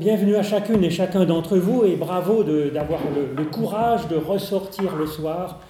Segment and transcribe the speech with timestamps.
[0.00, 5.06] Bienvenue à chacune et chacun d'entre vous et bravo d'avoir le, courage de ressortir le
[5.06, 5.60] soir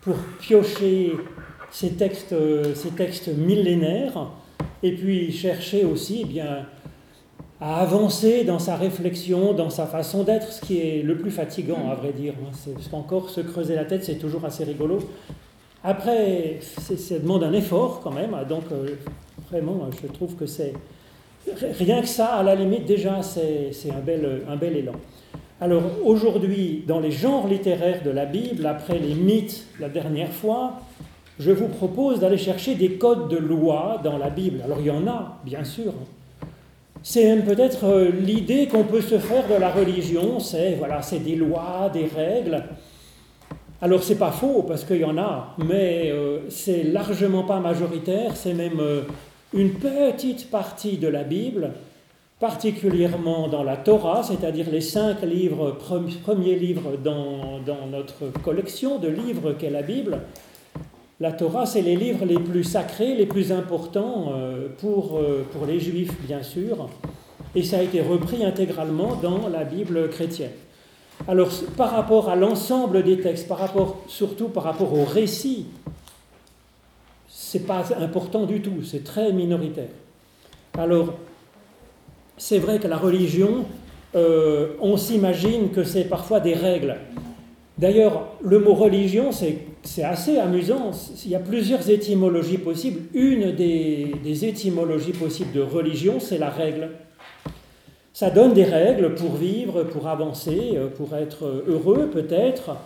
[0.00, 1.12] pour piocher
[1.70, 2.34] ces textes,
[2.74, 4.28] ces textes millénaires
[4.82, 6.66] et puis chercher aussi eh bien,
[7.60, 11.90] à avancer dans sa réflexion, dans sa façon d'être, ce qui est le plus fatigant
[11.90, 12.32] à vrai dire.
[12.42, 12.56] Hein.
[12.72, 15.00] Parce qu'encore se creuser la tête, c'est toujours assez rigolo.
[15.84, 18.94] Après, ça demande un effort quand même, donc euh,
[19.50, 20.72] vraiment, je trouve que c'est
[21.78, 24.00] Rien que ça, à la limite, déjà, c'est un
[24.56, 24.92] bel, élan.
[25.60, 30.80] Alors aujourd'hui, dans les genres littéraires de la Bible, après les mythes la dernière fois,
[31.38, 34.60] je vous propose d'aller chercher des codes de loi dans la Bible.
[34.64, 35.94] Alors il y en a, bien sûr.
[37.02, 41.20] C'est même peut-être euh, l'idée qu'on peut se faire de la religion, c'est voilà, c'est
[41.20, 42.62] des lois, des règles.
[43.80, 48.34] Alors c'est pas faux parce qu'il y en a, mais euh, c'est largement pas majoritaire,
[48.34, 49.02] c'est même euh,
[49.52, 51.72] une petite partie de la Bible,
[52.40, 55.78] particulièrement dans la Torah, c'est-à-dire les cinq livres,
[56.22, 60.18] premiers livres dans, notre collection de livres qu'est la Bible.
[61.18, 65.64] La Torah, c'est les livres les plus sacrés, les plus importants euh, pour, euh, pour
[65.64, 66.90] les juifs, bien sûr,
[67.54, 70.50] et ça a été repris intégralement dans la Bible chrétienne.
[71.26, 75.66] Alors, par rapport à l'ensemble des textes, par rapport, surtout par rapport au récit
[77.48, 79.94] c'est pas important du tout, c'est très minoritaire.
[80.76, 81.14] Alors,
[82.36, 83.66] c'est vrai que la religion,
[84.16, 86.96] euh, on s'imagine que c'est parfois des règles.
[87.78, 90.90] D'ailleurs, le mot religion, c'est assez amusant.
[91.24, 93.02] Il y a plusieurs étymologies possibles.
[93.14, 96.90] Une des, des étymologies possibles de religion, c'est la règle.
[98.12, 102.76] Ça donne des règles pour vivre, pour avancer, euh, pour être heureux peut-être,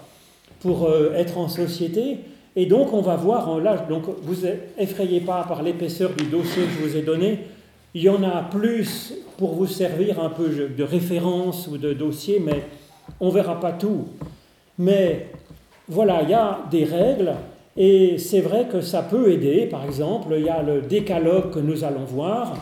[0.60, 2.18] pour euh, être en société.
[2.56, 4.44] Et donc, on va voir, là, donc vous
[4.78, 7.38] effrayez pas par l'épaisseur du dossier que je vous ai donné.
[7.94, 12.40] Il y en a plus pour vous servir un peu de référence ou de dossier,
[12.44, 12.62] mais
[13.20, 14.06] on verra pas tout.
[14.78, 15.28] Mais
[15.88, 17.32] voilà, il y a des règles
[17.76, 19.66] et c'est vrai que ça peut aider.
[19.66, 22.54] Par exemple, il y a le décalogue que nous allons voir.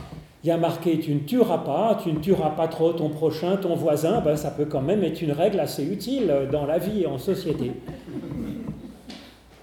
[0.44, 3.56] Il y a marqué tu ne tueras pas, tu ne tueras pas trop ton prochain,
[3.56, 4.20] ton voisin.
[4.20, 7.72] Ben, ça peut quand même être une règle assez utile dans la vie en société.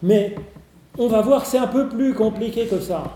[0.06, 0.36] Mais
[1.00, 3.16] on va voir que c'est un peu plus compliqué que ça.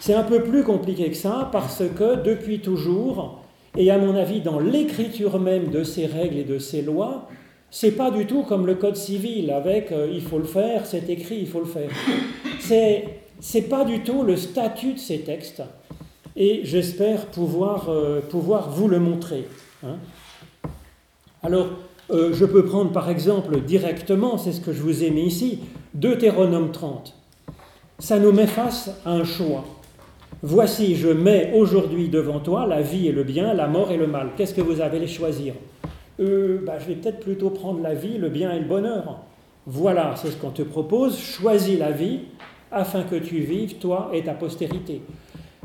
[0.00, 3.42] C'est un peu plus compliqué que ça parce que depuis toujours,
[3.76, 7.28] et à mon avis dans l'écriture même de ces règles et de ces lois,
[7.70, 11.10] c'est pas du tout comme le code civil avec euh, il faut le faire, c'est
[11.10, 11.90] écrit, il faut le faire.
[12.58, 13.04] C'est
[13.38, 15.62] c'est pas du tout le statut de ces textes
[16.36, 19.46] et j'espère pouvoir, euh, pouvoir vous le montrer.
[19.84, 19.96] Hein.
[21.42, 21.66] Alors,
[22.10, 25.60] euh, je peux prendre par exemple directement, c'est ce que je vous ai mis ici,
[25.94, 27.14] Deutéronome 30.
[27.98, 29.64] Ça nous met face à un choix.
[30.42, 34.06] Voici, je mets aujourd'hui devant toi la vie et le bien, la mort et le
[34.06, 34.30] mal.
[34.36, 35.54] Qu'est-ce que vous avez à choisir?
[36.20, 39.20] Euh, bah, Je vais peut-être plutôt prendre la vie, le bien et le bonheur.
[39.66, 41.18] Voilà, c'est ce qu'on te propose.
[41.18, 42.20] Choisis la vie
[42.70, 45.00] afin que tu vives, toi et ta postérité.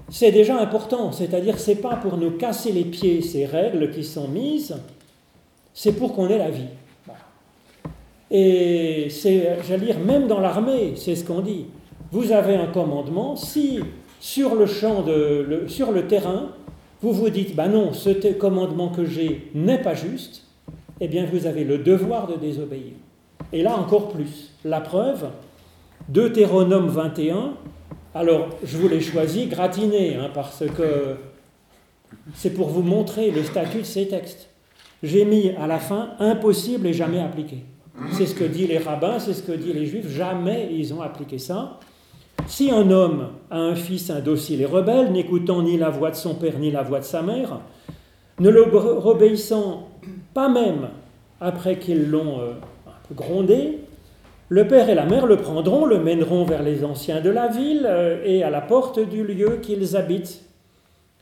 [0.10, 4.28] C'est déjà important, c'est-à-dire c'est pas pour nous casser les pieds ces règles qui sont
[4.28, 4.76] mises,
[5.74, 6.68] c'est pour qu'on ait la vie.
[8.32, 11.66] Et c'est, j'allais dire, même dans l'armée, c'est ce qu'on dit.
[12.12, 13.80] Vous avez un commandement, si
[14.20, 16.50] sur le champ, de, sur le terrain,
[17.02, 20.44] vous vous dites, bah non, ce commandement que j'ai n'est pas juste,
[21.00, 22.94] eh bien vous avez le devoir de désobéir.
[23.54, 24.54] Et là encore plus.
[24.66, 25.30] La preuve,
[26.10, 27.54] Deutéronome 21,
[28.14, 31.16] alors je vous l'ai choisi gratiné, hein, parce que
[32.34, 34.49] c'est pour vous montrer le statut de ces textes.
[35.02, 37.64] J'ai mis à la fin impossible et jamais appliqué.
[38.12, 40.10] C'est ce que disent les rabbins, c'est ce que disent les juifs.
[40.10, 41.80] Jamais ils ont appliqué ça.
[42.48, 46.36] Si un homme a un fils indocile et rebelle, n'écoutant ni la voix de son
[46.36, 47.60] père ni la voix de sa mère,
[48.40, 49.90] ne l'obéissant
[50.34, 50.90] pas même
[51.42, 52.54] après qu'ils l'ont euh,
[53.14, 53.80] grondé,
[54.48, 57.86] le père et la mère le prendront, le mèneront vers les anciens de la ville
[57.86, 60.44] euh, et à la porte du lieu qu'ils habitent.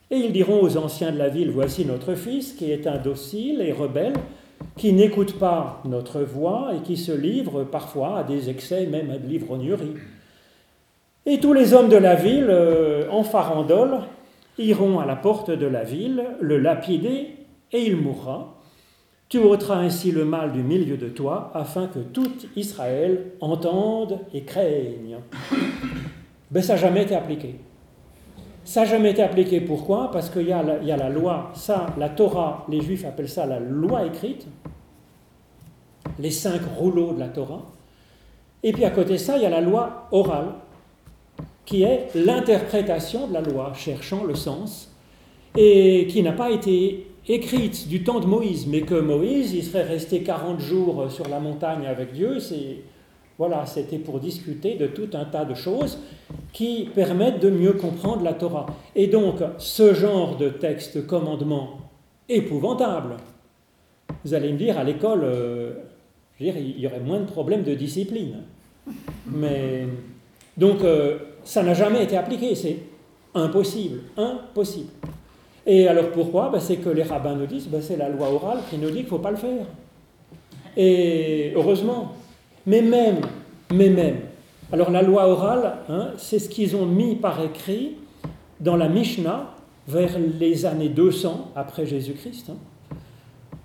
[0.10, 3.74] Et ils diront aux anciens de la ville, voici notre fils qui est indocile et
[3.74, 4.14] rebelle,
[4.78, 9.18] qui n'écoute pas notre voix et qui se livre parfois à des excès, même à
[9.18, 9.96] de l'ivrognerie.
[11.26, 14.00] Et tous les hommes de la ville, euh, en farandole,
[14.58, 17.36] iront à la porte de la ville, le lapider,
[17.74, 18.56] et il mourra.
[19.28, 24.44] Tu ôteras ainsi le mal du milieu de toi, afin que tout Israël entende et
[24.44, 25.18] craigne.
[26.52, 27.56] Mais ça n'a jamais été appliqué.
[28.68, 29.62] Ça n'a jamais été appliqué.
[29.62, 30.12] Pourquoi?
[30.12, 34.06] Parce qu'il y, a la loi, ça, la Torah, les Juifs appellent ça la loi
[34.06, 34.46] écrite,
[36.20, 37.62] les cinq rouleaux de la Torah.
[38.64, 40.50] Et puis à côté de ça, il y a la loi orale,
[41.64, 44.94] qui est l'interprétation de la loi, cherchant le sens,
[45.56, 49.84] et qui n'a pas été écrite du temps de Moïse, mais que Moïse, il serait
[49.84, 52.80] resté 40 jours sur la montagne avec Dieu, c'est
[53.38, 56.00] voilà, c'était pour discuter de tout un tas de choses
[56.54, 58.66] qui permettent de mieux comprendre la Torah.
[58.96, 61.78] Et donc, ce genre de texte commandement
[62.28, 63.18] épouvantable,
[64.26, 65.74] vous allez me dire, à l'école, euh,
[66.40, 68.44] il y aurait moins de problèmes de discipline.
[69.28, 69.88] Mais,
[70.56, 72.78] donc, euh, ça n'a jamais été appliqué, c'est
[73.36, 74.90] impossible, impossible.
[75.66, 76.50] Et alors pourquoi?
[76.50, 78.96] Ben, C'est que les rabbins nous disent, ben, c'est la loi orale qui nous dit
[78.96, 79.66] qu'il ne faut pas le faire.
[80.76, 82.14] Et heureusement,
[82.68, 83.22] mais même,
[83.74, 84.18] mais même,
[84.72, 87.96] alors la loi orale, hein, c'est ce qu'ils ont mis par écrit
[88.60, 89.56] dans la Mishnah
[89.88, 92.52] vers les années 200 après Jésus-Christ.
[92.52, 92.96] Hein.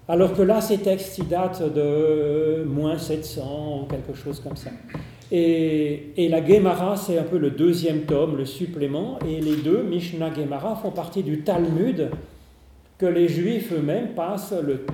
[0.07, 4.71] Alors que là, ces textes, ils datent de moins 700 ou quelque chose comme ça.
[5.33, 10.33] Et, la Gemara, c'est un peu le deuxième tome, le supplément, et les deux, Mishnah
[10.33, 12.11] Gemara, font partie du Talmud
[12.99, 14.85] que les Juifs eux-mêmes passent le,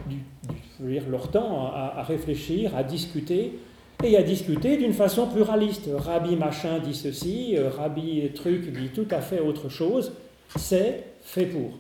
[1.11, 3.59] leur temps à réfléchir, à discuter
[4.05, 5.89] et à discuter d'une façon pluraliste.
[5.93, 10.13] Rabbi machin dit ceci, euh, Rabbi truc dit tout à fait autre chose,
[10.57, 11.71] c'est fait pour.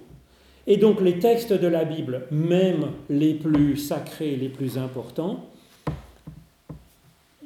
[0.67, 5.47] Et donc les textes de la Bible, même les plus sacrés, les plus importants,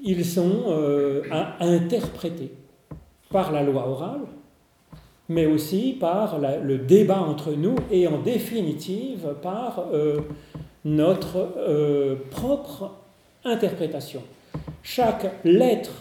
[0.03, 2.51] ils sont euh, à interpréter
[3.31, 4.23] par la loi orale,
[5.29, 10.21] mais aussi par le débat entre nous et en définitive par euh,
[10.85, 11.49] notre
[12.31, 12.91] propre
[13.45, 14.23] interprétation
[14.83, 15.93] chaque lettre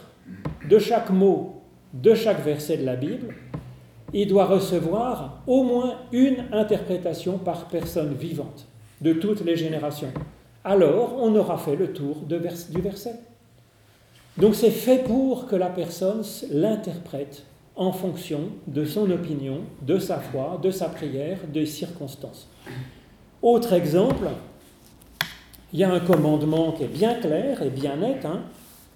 [0.69, 1.62] de chaque mot
[1.94, 3.36] de chaque verset de la Bible,
[4.13, 8.68] il doit recevoir au moins une interprétation par personne vivante
[9.01, 10.12] de toutes les générations.
[10.63, 13.15] Alors, on aura fait le tour du verset.
[14.38, 17.44] Donc c'est fait pour que la personne l'interprète
[17.75, 22.50] en fonction de son opinion, de sa foi, de sa prière, des circonstances.
[23.42, 24.27] Autre exemple,
[25.73, 28.41] il y a un commandement qui est bien clair et bien net, hein,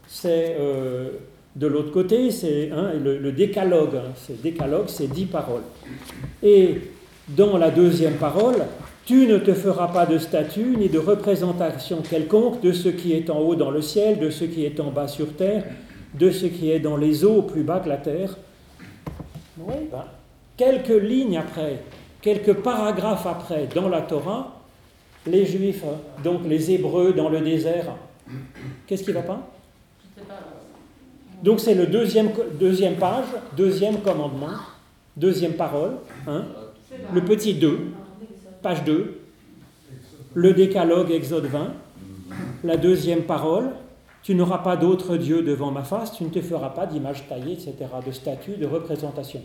[0.07, 1.10] c'est euh,
[1.56, 3.95] de l'autre côté, c'est hein, le, décalogue.
[3.95, 5.63] Hein, c'est décalogue, c'est dix paroles.
[6.44, 6.81] Et
[7.30, 8.66] dans la deuxième parole,
[9.06, 13.30] tu ne te feras pas de statue ni de représentation quelconque de ce qui est
[13.30, 15.63] en haut dans le ciel, de ce qui est en bas sur terre,
[16.13, 18.36] de ce qui est dans les eaux plus bas que la terre.
[19.57, 20.04] Ben,
[20.57, 21.80] quelques lignes après,
[22.22, 24.55] quelques paragraphes après, dans la Torah,
[25.27, 25.83] les Juifs,
[26.24, 27.95] donc les Hébreux dans le désert,
[28.88, 29.50] qu'est-ce qui ne va pas?
[31.44, 33.25] Donc c'est le deuxième, deuxième page,
[33.56, 34.57] deuxième commandement,
[35.18, 36.45] deuxième parole, hein,
[37.13, 37.80] le petit 2,
[38.62, 39.19] page 2,
[40.33, 41.74] le décalogue Exode 20,
[42.63, 43.72] la deuxième parole,
[44.24, 47.54] tu n'auras pas d'autre Dieu devant ma face, tu ne te feras pas d'image taillée,
[47.54, 47.74] etc.,
[48.06, 49.42] de statue, de représentation.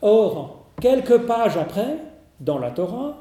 [0.00, 1.98] Or, quelques pages après,
[2.40, 3.18] dans la Torah,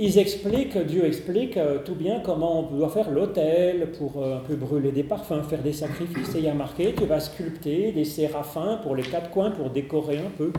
[0.00, 4.40] ils expliquent, Dieu explique euh, tout bien comment on doit faire l'autel pour euh, un
[4.40, 6.36] peu brûler des parfums, faire des sacrifices.
[6.36, 9.70] Et il y a marqué, tu vas sculpter des séraphins pour les quatre coins pour
[9.70, 10.52] décorer un peu.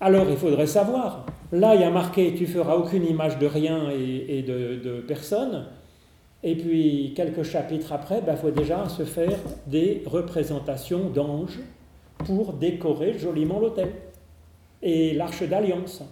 [0.00, 1.24] Alors il faudrait savoir.
[1.52, 5.66] Là, il y a marqué, tu feras aucune image de rien et, de, personne.
[6.42, 9.38] Et puis quelques chapitres après, il ben, faut déjà se faire
[9.68, 11.60] des représentations d'anges
[12.24, 13.90] pour décorer joliment l'autel.
[14.82, 16.02] Et l'arche d'alliance.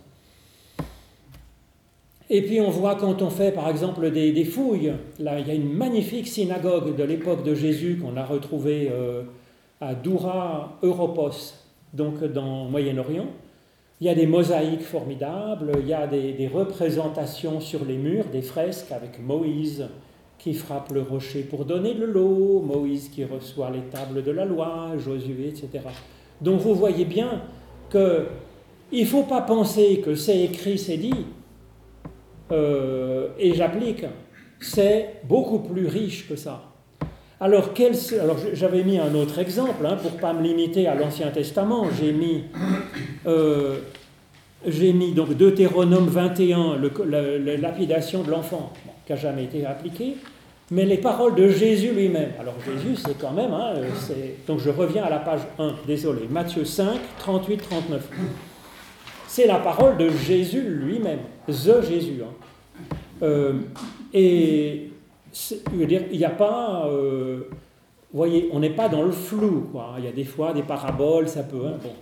[2.32, 5.54] Et puis on voit quand on fait par exemple des, fouilles, là il y a
[5.54, 9.24] une magnifique synagogue de l'époque de Jésus qu'on a retrouvée euh,
[9.80, 11.54] à Doura Europos,
[11.92, 13.26] donc dans Moyen-Orient.
[14.00, 18.42] Il y a des mosaïques formidables, il y a des, représentations sur les murs, des
[18.42, 19.88] fresques avec Moïse
[20.38, 24.44] qui frappe le rocher pour donner de l'eau, Moïse qui reçoit les tables de la
[24.44, 25.84] loi, Josué, etc.
[26.40, 27.42] Donc vous voyez bien
[27.90, 28.26] que
[28.92, 31.26] il ne faut pas penser que c'est écrit, c'est dit.
[32.52, 34.04] Euh, et j'applique,
[34.60, 36.62] c'est beaucoup plus riche que ça.
[37.42, 37.70] Alors,
[38.20, 41.86] alors j'avais mis un autre exemple, hein, pour ne pas me limiter à l'Ancien Testament,
[41.98, 42.44] j'ai mis,
[43.26, 43.76] euh,
[44.66, 46.78] mis donc Deutéronome 21,
[47.08, 48.72] la, lapidation de l'enfant,
[49.06, 50.16] qui n'a jamais été appliquée,
[50.70, 52.32] mais les paroles de Jésus lui-même.
[52.38, 53.72] Alors Jésus, c'est quand même, hein,
[54.46, 58.00] donc je reviens à la page 1, désolé, Matthieu 5, 38-39
[59.30, 62.20] c'est la parole de Jésus lui-même, The Jésus.
[62.20, 62.86] Hein.
[63.22, 63.52] Euh,
[64.12, 64.90] et
[65.72, 66.88] il n'y a pas.
[66.88, 67.48] Euh,
[68.12, 69.68] vous voyez, on n'est pas dans le flou.
[69.98, 71.64] Il y a des fois des paraboles, ça peut.
[71.64, 71.92] Hein, bon.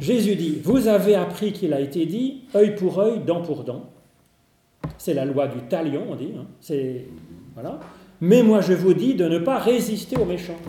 [0.00, 3.86] Jésus dit Vous avez appris qu'il a été dit œil pour œil, dent pour dent.
[4.98, 6.34] C'est la loi du talion, on dit.
[6.38, 6.44] Hein.
[6.60, 7.06] C'est,
[7.54, 7.80] voilà.
[8.20, 10.60] Mais moi, je vous dis de ne pas résister aux méchants.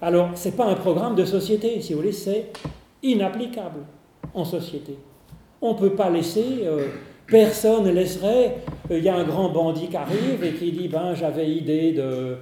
[0.00, 2.46] Alors, ce n'est pas un programme de société, si vous voulez, c'est
[3.02, 3.80] inapplicable
[4.34, 4.96] en société.
[5.62, 6.86] On ne peut pas laisser, euh,
[7.26, 8.58] personne ne laisserait,
[8.90, 11.92] euh, il y a un grand bandit qui arrive et qui dit, ben j'avais idée
[11.92, 12.36] de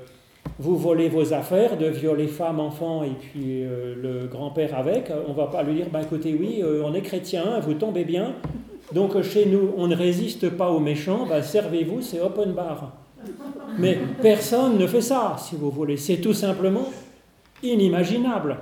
[0.59, 5.11] vous voler vos affaires, de violer femmes, enfants et puis euh, le grand-père avec.
[5.29, 8.35] On va pas lui dire, ben écoutez, oui, on est chrétien, vous tombez bien,
[8.93, 12.93] donc chez nous, on ne résiste pas aux méchants, ben, servez-vous, c'est open bar.
[13.79, 15.97] Mais personne ne fait ça, si vous voulez.
[15.97, 16.88] C'est tout simplement
[17.62, 18.57] inimaginable.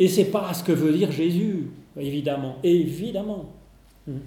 [0.00, 2.56] Et c'est pas ce que veut dire Jésus, évidemment.
[2.62, 3.46] Évidemment.
[4.06, 4.18] Hmm.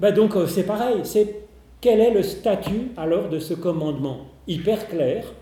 [0.00, 1.02] Ben donc euh, c'est pareil.
[1.04, 1.46] C'est
[1.80, 4.26] quel est le statut alors de ce commandement?
[4.48, 5.32] Hyper clair.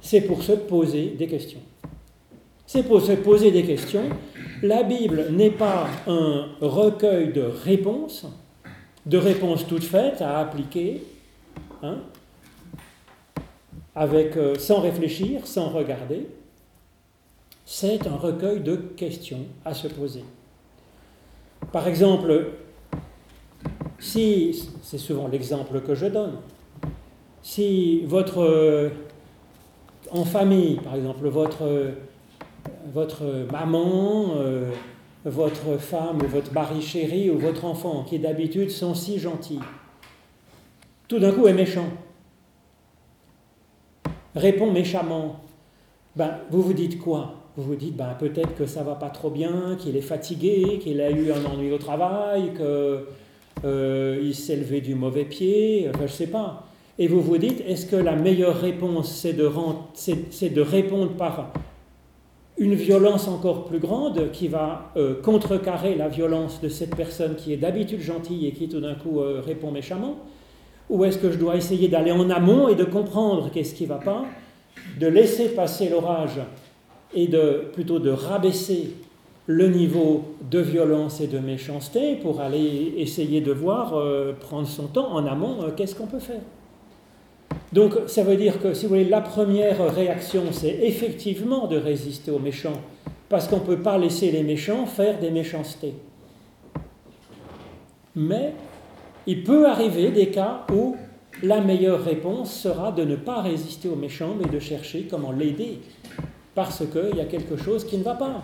[0.00, 1.60] C'est pour se poser des questions.
[2.66, 4.08] C'est pour se poser des questions.
[4.60, 8.26] La Bible n'est pas un recueil de réponses,
[9.06, 11.02] de réponses toutes faites à appliquer,
[11.84, 11.98] hein,
[13.94, 16.26] avec, euh, sans réfléchir, sans regarder.
[17.72, 20.24] C'est un recueil de questions à se poser.
[21.70, 22.48] Par exemple,
[24.00, 26.38] si, c'est souvent l'exemple que je donne,
[27.42, 28.88] si votre, euh,
[30.10, 31.92] en famille, par exemple, votre,
[32.92, 34.72] votre maman, euh,
[35.24, 39.60] votre femme ou votre mari chéri ou votre enfant, qui d'habitude sont si gentils,
[41.06, 41.86] tout d'un coup est méchant,
[44.34, 45.38] répond méchamment,
[46.16, 47.39] ben, vous vous dites quoi?
[47.56, 51.00] Vous vous dites ben, peut-être que ça va pas trop bien, qu'il est fatigué, qu'il
[51.00, 52.64] a eu un ennui au travail, qu'il
[53.64, 56.64] euh, s'est levé du mauvais pied, enfin je sais pas.
[56.98, 61.52] Et vous vous dites, est-ce que la meilleure réponse, c'est de, de répondre par
[62.58, 67.54] une violence encore plus grande qui va euh, contrecarrer la violence de cette personne qui
[67.54, 70.18] est d'habitude gentille et qui tout d'un coup euh, répond méchamment?
[70.90, 73.88] Ou est-ce que je dois essayer d'aller en amont et de comprendre qu'est-ce qui ne
[73.88, 74.24] va pas,
[75.00, 76.38] de laisser passer l'orage
[77.14, 78.94] et de plutôt de rabaisser
[79.46, 84.86] le niveau de violence et de méchanceté pour aller essayer de voir, euh, prendre son
[84.86, 86.42] temps en amont, qu'est-ce qu'on peut faire
[87.72, 92.30] donc ça veut dire que, si vous voulez, la première réaction, c'est effectivement de résister
[92.30, 92.80] aux méchants,
[93.28, 95.94] parce qu'on ne peut pas laisser les méchants faire des méchancetés.
[98.16, 98.54] Mais
[99.26, 100.96] il peut arriver des cas où
[101.42, 105.78] la meilleure réponse sera de ne pas résister aux méchants, mais de chercher comment l'aider,
[106.60, 108.42] parce qu'il y a quelque chose qui ne va pas.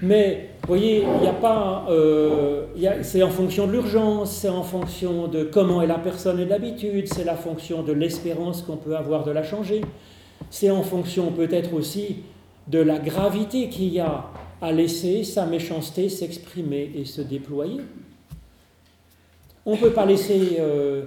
[0.00, 1.86] Mais, vous voyez, il n'y a pas.
[1.90, 2.64] Euh,
[3.02, 7.12] c'est en fonction de l'urgence, c'est en fonction de comment est la personne et d'habitude,
[7.12, 9.82] c'est la fonction de l'espérance qu'on peut avoir de la changer.
[10.50, 12.16] C'est en fonction peut-être aussi
[12.68, 14.24] de la gravité qu'il y a
[14.60, 17.80] à laisser sa méchanceté s'exprimer et se déployer.
[19.66, 21.02] On ne peut pas laisser euh,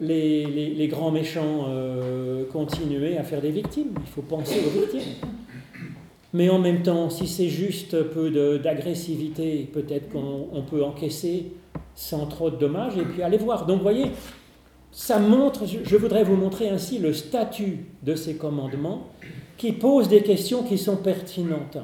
[0.00, 3.92] les, grands méchants euh, continuer à faire des victimes.
[4.00, 5.28] Il faut penser aux victimes.
[6.32, 11.52] Mais en même temps, si c'est juste peu d'agressivité, peut-être qu'on peut encaisser
[11.94, 13.66] sans trop de dommages et puis aller voir.
[13.66, 14.10] Donc, vous voyez,
[14.92, 19.06] ça montre, je voudrais vous montrer ainsi le statut de ces commandements
[19.56, 21.78] qui posent des questions qui sont pertinentes.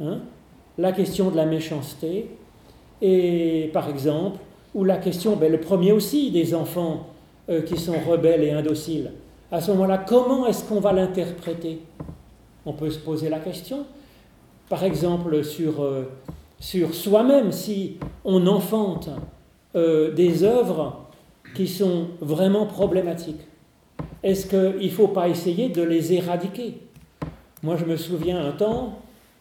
[0.00, 0.20] Hein
[0.78, 2.30] la question de la méchanceté,
[3.00, 4.38] et par exemple,
[4.74, 7.08] ou la question, ben, le premier aussi, des enfants
[7.48, 9.12] euh, qui sont rebelles et indociles.
[9.52, 11.80] À ce moment-là, comment est-ce qu'on va l'interpréter?
[12.66, 13.86] On peut se poser la question.
[14.68, 16.04] Par exemple, sur, euh,
[16.58, 19.10] sur soi-même, si on enfante
[19.76, 21.06] euh, des œuvres
[21.54, 23.40] qui sont vraiment problématiques,
[24.22, 26.78] est-ce qu'il ne faut pas essayer de les éradiquer?
[27.62, 28.98] Moi, je me souviens un temps,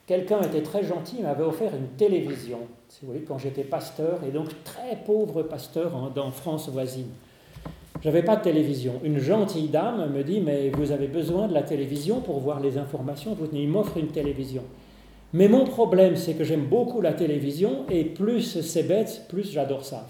[0.07, 4.19] quelqu'un était très gentil, il m'avait offert une télévision, si vous voulez, quand j'étais pasteur,
[4.27, 7.09] et donc très pauvre pasteur en, dans France voisine.
[8.01, 8.99] J'avais pas de télévision.
[9.03, 12.77] Une gentille dame me dit Mais vous avez besoin de la télévision pour voir les
[12.77, 13.37] informations.
[13.53, 14.63] Il m'offre une télévision.
[15.33, 19.83] Mais mon problème, c'est que j'aime beaucoup la télévision et plus c'est bête, plus j'adore
[19.83, 20.07] ça.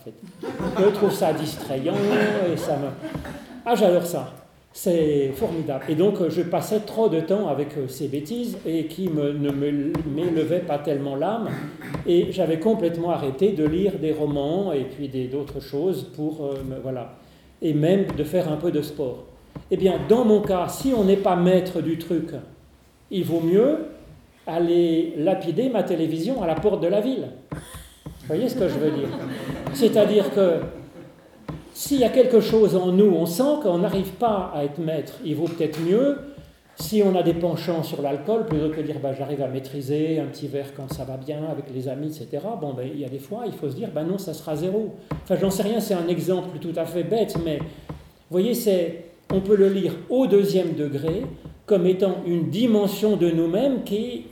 [0.78, 1.96] Je trouve ça distrayant
[2.52, 2.88] et ça me.
[3.66, 4.34] Ah, j'adore ça.
[4.74, 5.86] C'est formidable.
[5.88, 9.52] Et donc, je passais trop de temps avec euh, ces bêtises et qui me, ne
[9.52, 11.48] m'élevaient pas tellement l'âme.
[12.08, 16.44] Et j'avais complètement arrêté de lire des romans et puis d'autres choses pour.
[16.46, 17.14] Euh, voilà
[17.64, 19.24] et même de faire un peu de sport.
[19.72, 22.30] Eh bien, dans mon cas, si on n'est pas maître du truc,
[23.10, 23.78] il vaut mieux
[24.46, 27.30] aller lapider ma télévision à la porte de la ville.
[28.06, 29.08] Vous voyez ce que je veux dire?
[29.74, 30.60] C'est-à-dire que
[31.74, 35.14] s'il y a quelque chose en nous, on sent qu'on n'arrive pas à être maître,
[35.26, 36.18] il vaut peut-être mieux
[36.76, 40.20] si on a des penchants sur l'alcool, plutôt que de dire bah, j'arrive à maîtriser
[40.20, 43.06] un petit verre quand ça va bien avec les amis, etc., bon, ben, il y
[43.06, 44.96] a des fois, il faut se dire bah, non, ça sera zéro.
[45.24, 49.06] Enfin, j'en sais rien, c'est un exemple tout à fait bête, mais vous voyez, c'est,
[49.32, 51.24] on peut le lire au deuxième degré
[51.66, 54.26] comme étant une dimension de nous-mêmes qui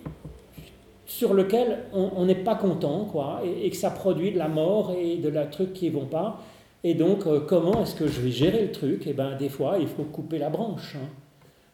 [1.05, 5.17] sur lequel on n'est pas content, quoi, et, que ça produit de la mort et
[5.17, 6.39] de la truc qui vont pas.
[6.85, 9.03] Et donc, euh, comment est-ce que je vais gérer le truc?
[9.05, 10.95] Eh bien, des fois, il faut couper la branche.
[10.95, 11.07] Hein.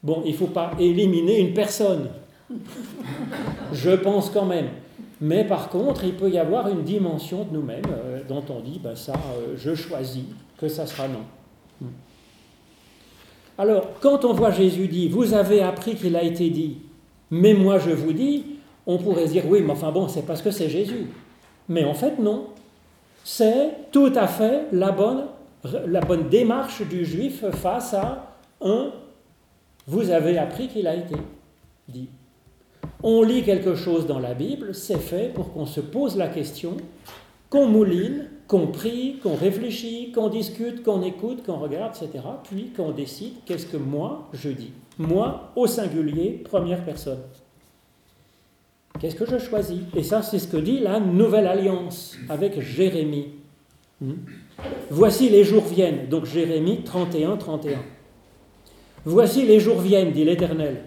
[0.08, 2.08] Bon, il ne faut pas éliminer une personne.
[3.74, 4.70] Je pense quand même.
[5.20, 8.80] Mais par contre, il peut y avoir une dimension de nous-mêmes euh, dont on dit,
[8.82, 10.24] ben ça, euh, je choisis
[10.58, 11.26] que ça sera non.
[11.82, 11.88] Hmm.
[13.58, 16.78] Alors, quand on voit Jésus dit, vous avez appris qu'il a été dit,
[17.30, 18.46] mais moi je vous dis,
[18.86, 21.08] on pourrait dire, oui, mais enfin bon, c'est parce que c'est Jésus.
[21.68, 22.46] Mais en fait, non.
[23.26, 28.94] C'est tout à fait la bonne démarche du juif face à un,
[29.88, 31.16] vous avez appris qu'il a été
[31.88, 32.10] dit.
[33.02, 36.78] On lit quelque chose dans la Bible, c'est fait pour qu'on se pose la question,
[37.50, 42.24] qu'on mouline, qu'on prie, qu'on réfléchit, qu'on discute, qu'on écoute, qu'on regarde, etc.
[42.44, 44.72] Puis qu'on décide qu'est-ce que moi je dis.
[44.98, 47.22] Moi, au singulier, première personne.
[49.00, 49.80] Qu'est-ce que je choisis?
[49.96, 53.28] Et ça, c'est ce que dit la Nouvelle Alliance avec Jérémie.
[54.02, 54.16] Hmm?
[54.90, 57.78] Voici les jours viennent, donc Jérémie 31, 31.
[59.10, 60.82] Voici les jours viennent, dit l'Éternel.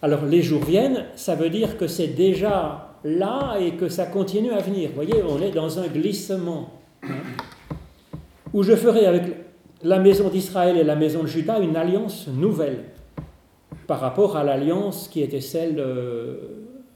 [0.00, 4.52] Alors les jours viennent, ça veut dire que c'est déjà là et que ça continue
[4.52, 4.90] à venir.
[4.90, 6.70] Vous voyez, on est dans un glissement.
[8.52, 9.24] Où je ferai avec
[9.82, 12.84] la maison d'Israël et la maison de Juda une alliance nouvelle
[13.88, 16.36] par rapport à l'alliance qui était celle euh,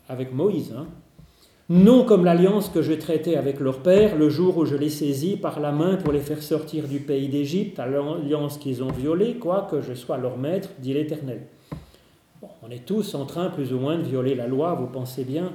[0.09, 0.73] avec Moïse.
[0.79, 0.87] Hein.
[1.71, 5.37] Non comme l'alliance que je traitais avec leur père le jour où je les saisis
[5.37, 9.83] par la main pour les faire sortir du pays d'Égypte, l'alliance qu'ils ont violée, quoique
[9.83, 11.43] je sois leur maître, dit l'Éternel
[12.69, 15.53] on est tous en train plus ou moins de violer la loi, vous pensez bien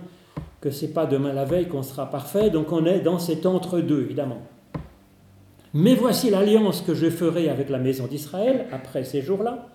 [0.61, 3.45] que ce n'est pas demain la veille qu'on sera parfait, donc on est dans cet
[3.45, 4.41] entre-deux, évidemment.
[5.73, 9.67] Mais voici l'alliance que je ferai avec la maison d'Israël après ces jours-là.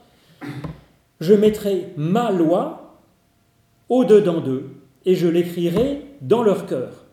[1.20, 2.98] Je mettrai ma loi
[3.88, 4.70] au-dedans d'eux,
[5.04, 7.04] et je l'écrirai dans leur cœur.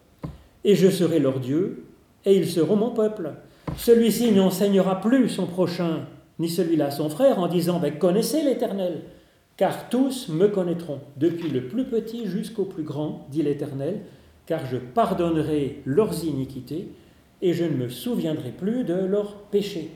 [0.64, 1.86] Et je serai leur Dieu,
[2.26, 3.34] et ils seront mon peuple.
[3.78, 6.06] Celui-ci n'enseignera plus son prochain,
[6.40, 9.02] ni celui-là son frère, en disant ben, Connaissez l'Éternel,
[9.58, 14.02] car tous me connaîtront, depuis le plus petit jusqu'au plus grand, dit l'Éternel,
[14.46, 16.90] car je pardonnerai leurs iniquités
[17.42, 19.92] et je ne me souviendrai plus de leurs péchés.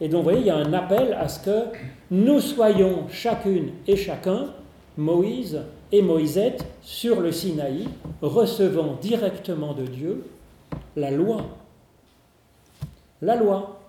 [0.00, 1.76] Et donc, vous voyez, il y a un appel à ce que
[2.10, 4.54] nous soyons chacune et chacun,
[4.96, 5.60] Moïse
[5.92, 7.86] et Moïsette, sur le Sinaï,
[8.22, 10.24] recevant directement de Dieu
[10.96, 11.46] la loi.
[13.22, 13.80] La loi.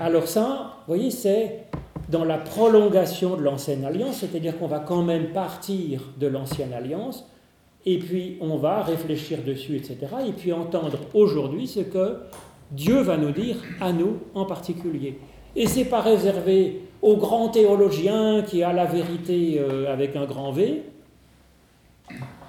[0.00, 1.64] Alors ça, vous voyez, c'est
[2.08, 7.26] dans la prolongation de l'ancienne alliance, c'est-à-dire qu'on va quand même partir de l'ancienne alliance,
[7.84, 12.18] et puis on va réfléchir dessus, etc., et puis entendre aujourd'hui ce que
[12.70, 15.18] Dieu va nous dire à nous en particulier.
[15.56, 20.52] Et c'est pas réservé au grand théologien qui a la vérité euh, avec un grand
[20.52, 20.82] V,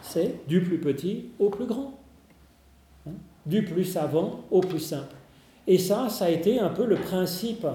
[0.10, 2.00] c'est du plus petit au plus grand,
[3.08, 3.12] hein,
[3.46, 5.16] du plus savant au plus simple.
[5.68, 7.68] Et ça, ça a été un peu le principe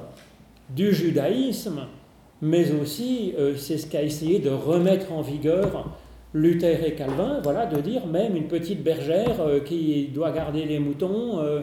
[0.71, 1.83] du judaïsme,
[2.43, 5.97] mais aussi euh, c'est ce qu'a essayé de remettre en vigueur
[6.35, 10.81] Luther et Calvin, voilà, de dire même une petite bergère euh, qui doit garder les
[10.81, 11.61] moutons, euh,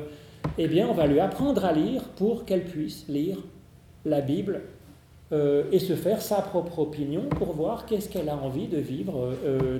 [0.57, 3.37] eh bien on va lui apprendre à lire pour qu'elle puisse lire
[4.05, 4.61] la Bible
[5.31, 9.29] et se faire sa propre opinion pour voir qu'est-ce qu'elle a envie de vivre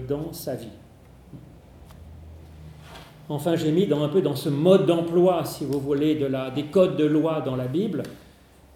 [0.08, 0.70] dans sa vie.
[3.32, 6.52] Enfin, j'ai mis dans, un peu dans ce mode d'emploi, si vous voulez, de la,
[6.52, 8.04] des codes de loi dans la Bible,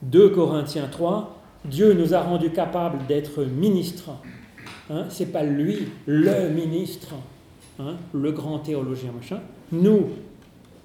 [0.03, 1.35] 2 Corinthiens 3,
[1.65, 4.11] Dieu nous a rendus capables d'être ministres.
[4.89, 7.15] Hein, Ce n'est pas lui, le ministre,
[7.79, 9.41] hein, le grand théologien machin.
[9.71, 10.09] Nous,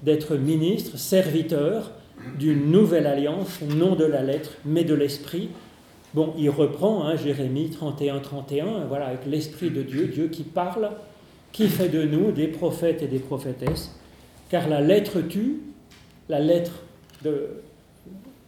[0.03, 1.91] d'être ministres, serviteurs
[2.37, 5.49] d'une nouvelle alliance, non de la lettre, mais de l'esprit.
[6.13, 10.91] Bon, il reprend hein, Jérémie 31, 31, voilà, avec l'esprit de Dieu, Dieu qui parle,
[11.53, 13.97] qui fait de nous des prophètes et des prophétesses,
[14.49, 15.61] car la lettre tue,
[16.27, 16.83] la lettre
[17.23, 17.61] de,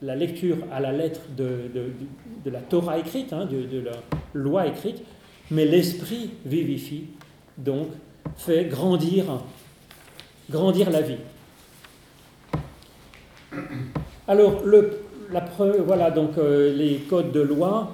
[0.02, 1.69] la lecture à la lettre de,
[2.45, 3.93] la Torah écrite, hein, de, la
[4.34, 5.02] loi écrite,
[5.49, 7.06] mais l'esprit vivifie,
[7.58, 7.88] donc
[8.36, 9.23] fait grandir,
[10.49, 11.17] grandir la vie.
[14.28, 15.03] Alors, le,
[15.34, 17.91] la preuve, voilà donc euh, les codes de loi.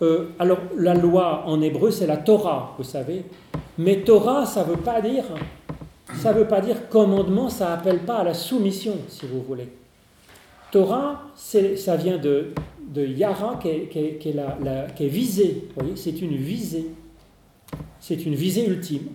[0.00, 3.24] Euh, alors, la loi en hébreu, c'est la Torah, vous savez.
[3.78, 5.24] Mais Torah, ça veut pas dire,
[6.20, 9.68] ça veut pas dire commandement, ça n'appelle pas à la soumission, si vous voulez.
[10.72, 12.52] Torah, ça vient de,
[12.88, 15.68] de Yara, qui est, qui est, la, qui est visée.
[15.94, 16.86] c'est une visée.
[18.00, 19.08] C'est une visée ultime.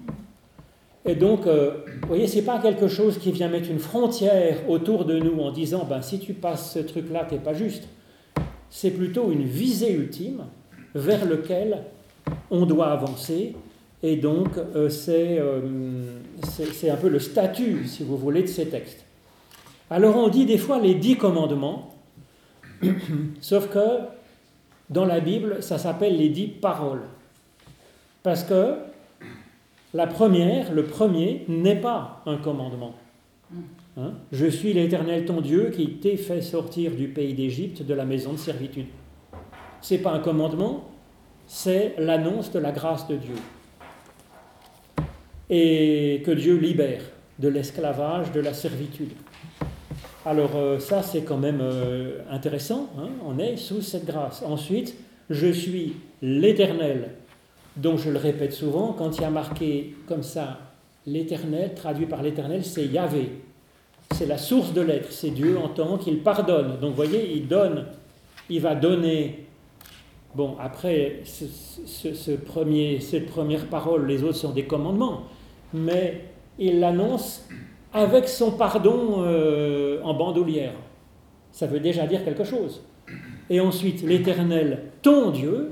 [1.08, 4.70] Et donc, euh, vous voyez, ce n'est pas quelque chose qui vient mettre une frontière
[4.70, 7.88] autour de nous en disant, ben, si tu passes ce truc-là, tu n'es pas juste.
[8.70, 10.44] C'est plutôt une visée ultime
[10.94, 11.84] vers lequel
[12.52, 13.56] on doit avancer
[14.04, 15.62] Et donc, euh, euh,
[16.44, 19.06] c'est un peu le statut, si vous voulez, de ces textes.
[19.90, 21.96] Alors, on dit des fois les dix commandements,
[23.40, 24.00] sauf que
[24.90, 27.04] dans la Bible, ça s'appelle les dix paroles.
[28.24, 28.76] Parce que
[29.98, 32.94] la première, le premier, n'est pas un commandement.
[33.98, 34.12] Hein?
[34.32, 38.34] Je suis l'Éternel ton Dieu qui t'ai fait sortir du pays d'Égypte, de la maison
[38.34, 38.86] de servitude.
[39.82, 40.88] Ce n'est pas un commandement,
[41.48, 43.34] c'est l'annonce de la grâce de Dieu.
[45.50, 47.02] Et que Dieu libère
[47.40, 49.14] de l'esclavage, de la servitude.
[50.28, 53.10] Alors euh, ça, c'est quand même euh, intéressant, hein.
[53.26, 54.44] on est sous cette grâce.
[54.44, 54.96] Ensuite,
[55.32, 57.16] je suis l'Éternel,
[57.78, 60.60] dont je le répète souvent, quand il y a marqué comme ça,
[61.06, 63.30] l'Éternel, traduit par l'Éternel, c'est Yahvé.
[64.12, 66.80] C'est la source de l'être, c'est Dieu en tant qu'il pardonne.
[66.80, 67.86] Donc vous voyez, il donne,
[68.50, 69.48] il va donner
[70.38, 75.24] Bon, après, ce, premier, cette première parole, les autres sont des commandements,
[75.74, 76.26] mais
[76.60, 77.44] il l'annonce
[77.92, 80.74] avec son pardon euh, en bandoulière.
[81.52, 82.84] Ça veut déjà dire quelque chose.
[83.50, 85.72] Et ensuite, l'Éternel, ton Dieu,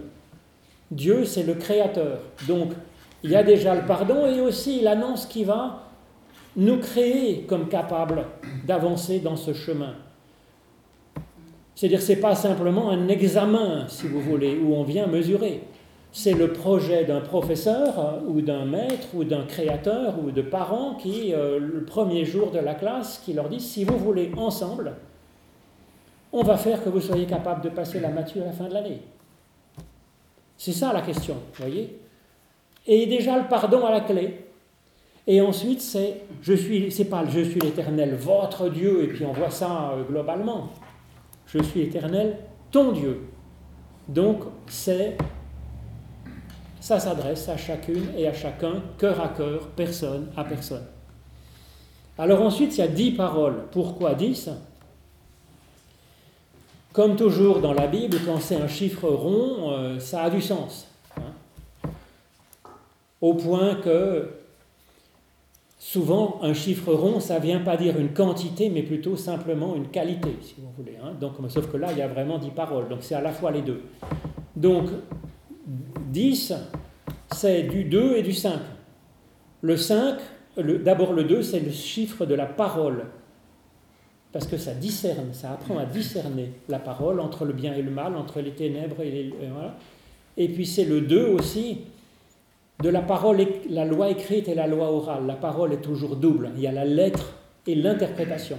[0.92, 2.20] Dieu c'est le Créateur.
[2.48, 2.72] Donc,
[3.24, 5.84] il y a déjà le pardon et aussi l'annonce qui va
[6.56, 8.26] nous créer comme capables
[8.66, 9.96] d'avancer dans ce chemin.
[11.76, 15.62] C'est-à-dire ce n'est pas simplement un examen, si vous voulez, où on vient mesurer.
[16.14, 20.96] C'est le projet d'un professeur euh, ou d'un maître ou d'un créateur ou de parents
[20.96, 24.94] qui, euh, le premier jour de la classe, qui leur dit, si vous voulez ensemble,
[26.32, 28.74] on va faire que vous soyez capable de passer la mature à la fin de
[28.74, 29.02] l'année.
[30.58, 32.00] C'est ça la question, voyez
[32.88, 34.46] Et déjà le pardon à la clé.
[35.28, 39.34] Et ensuite, c'est je suis, c'est pas je suis l'Éternel, votre Dieu, et puis on
[39.34, 40.70] voit ça euh, globalement.
[41.48, 42.38] Je suis éternel,
[42.72, 43.22] ton Dieu.
[44.08, 45.18] Donc, c'est,
[46.80, 50.86] ça s'adresse à chacune et à chacun, cœur à cœur, personne à personne.
[52.18, 53.66] Alors ensuite, il y a dix paroles.
[53.72, 54.50] Pourquoi dix?
[56.96, 60.88] Comme toujours dans la Bible, quand c'est un chiffre rond, euh, ça a du sens.
[61.18, 61.90] Hein.
[63.22, 64.30] Au point que
[65.86, 69.88] Souvent, un chiffre rond, ça ne vient pas dire une quantité, mais plutôt simplement une
[69.90, 70.98] qualité, si vous voulez.
[71.02, 71.12] Hein.
[71.22, 73.52] Donc, sauf que là, il y a vraiment dix paroles, donc c'est à la fois
[73.52, 73.82] les deux.
[74.56, 74.90] Donc,
[76.12, 76.54] 10,
[77.36, 78.60] c'est du 2 et du 5.
[79.62, 80.18] Le 5,
[80.84, 83.06] d'abord le 2, c'est le chiffre de la parole,
[84.36, 87.90] parce que ça discerne, ça apprend à discerner la parole entre le bien et le
[87.90, 89.34] mal, entre les ténèbres et les...
[89.50, 89.78] Voilà.
[90.36, 91.84] Et puis c'est le 2 aussi,
[92.84, 93.38] de la parole,
[93.70, 95.26] la loi écrite et la loi orale.
[95.26, 96.52] La parole est toujours double.
[96.58, 98.58] Il y a la lettre et l'interprétation.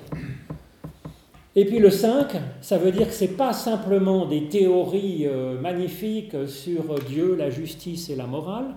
[1.54, 2.28] Et puis le 5,
[2.62, 7.50] ça veut dire que ce n'est pas simplement des théories euh, magnifiques sur Dieu, la
[7.50, 8.76] justice et la morale.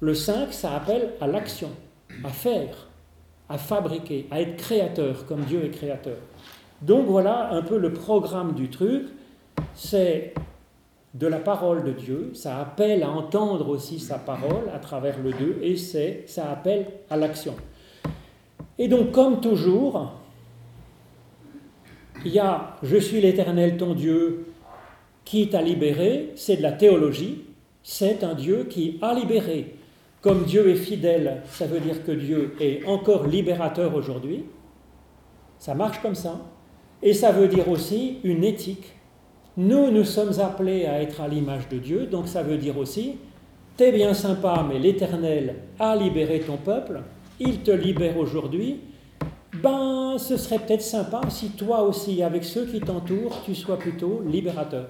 [0.00, 1.70] Le 5, ça appelle à l'action,
[2.22, 2.89] à faire,
[3.50, 6.16] à fabriquer, à être créateur, comme Dieu est créateur.
[6.80, 9.08] Donc voilà un peu le programme du truc.
[9.74, 10.32] C'est
[11.14, 15.32] de la parole de Dieu, ça appelle à entendre aussi sa parole à travers le
[15.32, 17.56] Dieu, et c'est, ça appelle à l'action.
[18.78, 20.12] Et donc, comme toujours,
[22.24, 24.46] il y a Je suis l'Éternel ton Dieu
[25.24, 27.44] qui t'a libéré, c'est de la théologie,
[27.82, 29.74] c'est un Dieu qui a libéré.
[30.20, 34.44] Comme Dieu est fidèle, ça veut dire que Dieu est encore libérateur aujourd'hui.
[35.58, 36.40] Ça marche comme ça.
[37.02, 38.94] Et ça veut dire aussi une éthique
[39.56, 43.16] nous, nous sommes appelés à être à l'image de Dieu, donc ça veut dire aussi,
[43.76, 47.02] t'es bien sympa, mais l'Éternel a libéré ton peuple,
[47.40, 48.80] il te libère aujourd'hui,
[49.62, 54.22] ben ce serait peut-être sympa si toi aussi, avec ceux qui t'entourent, tu sois plutôt
[54.24, 54.86] libérateur.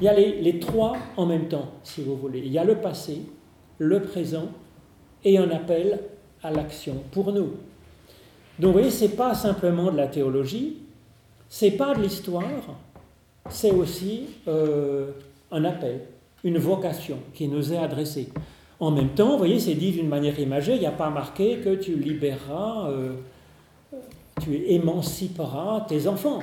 [0.00, 2.42] Il y a les, les, trois en même temps, si vous voulez.
[2.44, 3.22] Il y a le passé,
[3.78, 4.48] le présent
[5.24, 6.00] et un appel
[6.42, 7.54] à l'action pour nous.
[8.58, 10.78] Donc vous voyez, ce n'est pas simplement de la théologie,
[11.48, 12.76] c'est pas de l'histoire,
[13.48, 15.10] c'est aussi euh,
[15.50, 16.00] un appel,
[16.44, 18.28] une vocation qui nous est adressée.
[18.80, 21.58] En même temps, vous voyez, c'est dit d'une manière imagée, il n'y a pas marqué
[21.58, 23.12] que tu libéreras, euh,
[24.42, 26.40] tu émanciperas tes enfants.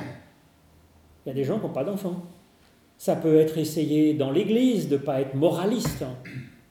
[1.25, 2.23] Il y a des gens qui n'ont pas d'enfants.
[2.97, 6.05] Ça peut être essayé dans l'Église de ne pas être moraliste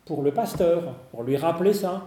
[0.09, 2.03] pour le pasteur, pour lui rappeler ça.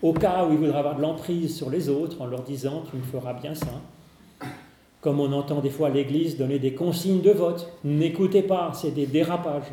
[0.00, 2.96] Au cas où il voudra avoir de l'emprise sur les autres en leur disant tu
[2.96, 3.72] me feras bien ça
[5.00, 7.72] comme on entend des fois l'Église donner des consignes de vote.
[7.84, 9.72] N'écoutez pas, c'est des dérapages.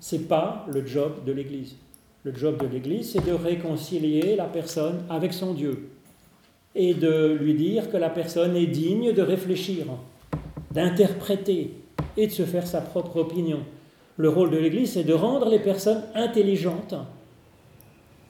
[0.00, 1.76] Ce n'est pas le job de l'Église.
[2.24, 5.90] Le job de l'Église, c'est de réconcilier la personne avec son Dieu
[6.74, 9.86] et de lui dire que la personne est digne de réfléchir,
[10.72, 11.74] d'interpréter
[12.16, 13.60] et de se faire sa propre opinion.
[14.16, 16.94] Le rôle de l'Église, c'est de rendre les personnes intelligentes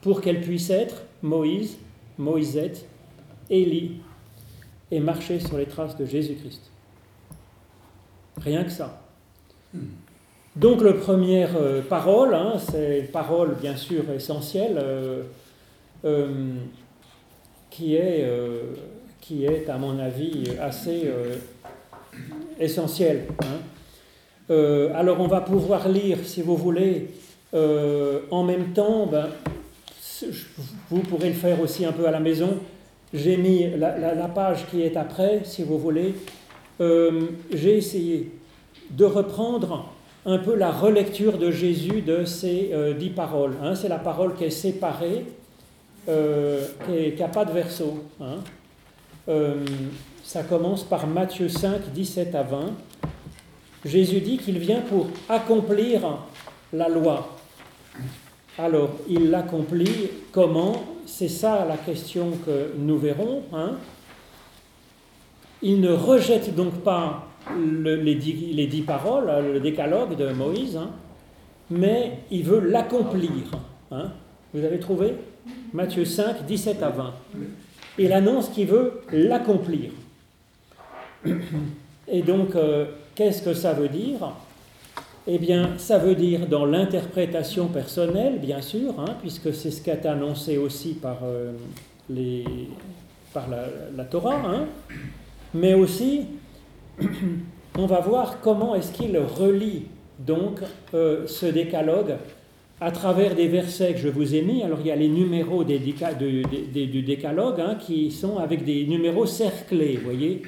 [0.01, 1.77] pour qu'elles puissent être Moïse,
[2.17, 2.85] Moïsette,
[3.49, 4.01] Élie
[4.91, 6.69] et marcher sur les traces de Jésus-Christ.
[8.37, 9.01] Rien que ça.
[10.55, 15.23] Donc, la première euh, parole, hein, c'est une parole bien sûr essentielle, euh,
[16.03, 16.55] euh,
[17.69, 18.25] qui, est,
[19.21, 21.11] qui est, à mon avis, assez
[22.59, 23.27] essentielle.
[23.41, 23.59] Hein.
[24.49, 27.09] Alors, on va pouvoir lire, si vous voulez,
[27.53, 29.27] en même temps, ben,
[30.89, 32.57] vous pourrez le faire aussi un peu à la maison.
[33.13, 36.15] J'ai mis la, page qui est après, si vous voulez.
[36.79, 38.31] J'ai essayé
[38.91, 39.89] de reprendre
[40.27, 43.53] un peu la relecture de Jésus de ces euh, dix paroles.
[43.63, 43.75] Hein.
[43.75, 45.25] C'est la parole qui est séparée,
[46.09, 48.03] euh, qui n'a pas de verso.
[48.19, 48.39] Hein.
[49.29, 49.65] Euh,
[50.23, 52.73] ça commence par Matthieu 5, 17 à 20.
[53.87, 56.01] Jésus dit qu'il vient pour accomplir
[56.73, 57.37] la loi.
[58.59, 60.83] Alors, il l'accomplit comment?
[61.05, 63.43] C'est ça la question que nous verrons.
[63.53, 63.75] Hein.
[65.61, 70.89] Il ne rejette donc pas les, dix, paroles, le décalogue de Moïse, hein,
[71.69, 73.31] mais il veut l'accomplir.
[73.91, 74.11] Hein.
[74.53, 75.13] Vous avez trouvé?
[75.73, 77.13] Matthieu 5, 17 à 20.
[77.99, 79.91] Il annonce qu'il veut l'accomplir.
[82.09, 82.85] Et donc, euh,
[83.17, 84.31] qu'est-ce que ça veut dire?
[85.25, 89.97] Eh bien, ça veut dire dans l'interprétation personnelle, bien sûr, hein, puisque c'est ce qu'a
[90.09, 91.51] annoncé aussi par, euh,
[93.35, 94.65] la, Torah,
[95.53, 96.27] mais aussi
[97.77, 99.87] on va voir comment est-ce qu'il relie
[100.19, 100.61] donc
[100.93, 102.15] euh, ce décalogue
[102.79, 104.63] à travers des versets que je vous ai mis.
[104.63, 109.97] Alors il y a les numéros du décalogue hein, qui sont avec des numéros cerclés,
[109.97, 110.43] vous voyez.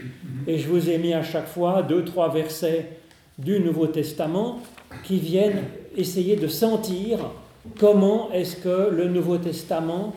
[0.47, 2.89] Et je vous ai mis à chaque fois deux, trois versets
[3.37, 4.59] du Nouveau Testament
[5.03, 5.63] qui viennent
[5.95, 7.31] essayer de sentir
[7.79, 10.13] comment est-ce que le Nouveau Testament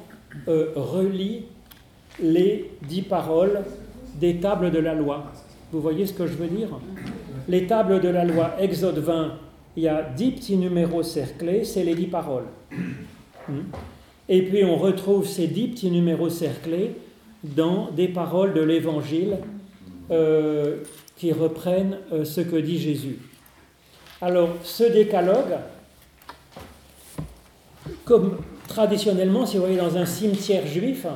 [0.49, 1.45] euh, relie
[2.23, 3.61] les dix paroles
[4.21, 5.33] des tables de la loi.
[5.73, 6.69] Vous voyez ce que je veux dire?
[7.49, 9.33] Les tables de la loi, Exode 20,
[9.77, 12.47] il y a dix petits numéros cerclés, c'est les dix paroles.
[13.49, 13.63] Hmm.
[14.29, 16.93] Et puis on retrouve ces dix petits numéros cerclés
[17.43, 19.39] dans des paroles de l'Évangile
[20.11, 20.79] euh,
[21.17, 23.19] qui reprennent euh, ce que dit Jésus.
[24.21, 25.57] Alors ce décalogue,
[28.05, 31.07] comme traditionnellement, si vous voyez dans un cimetière juif,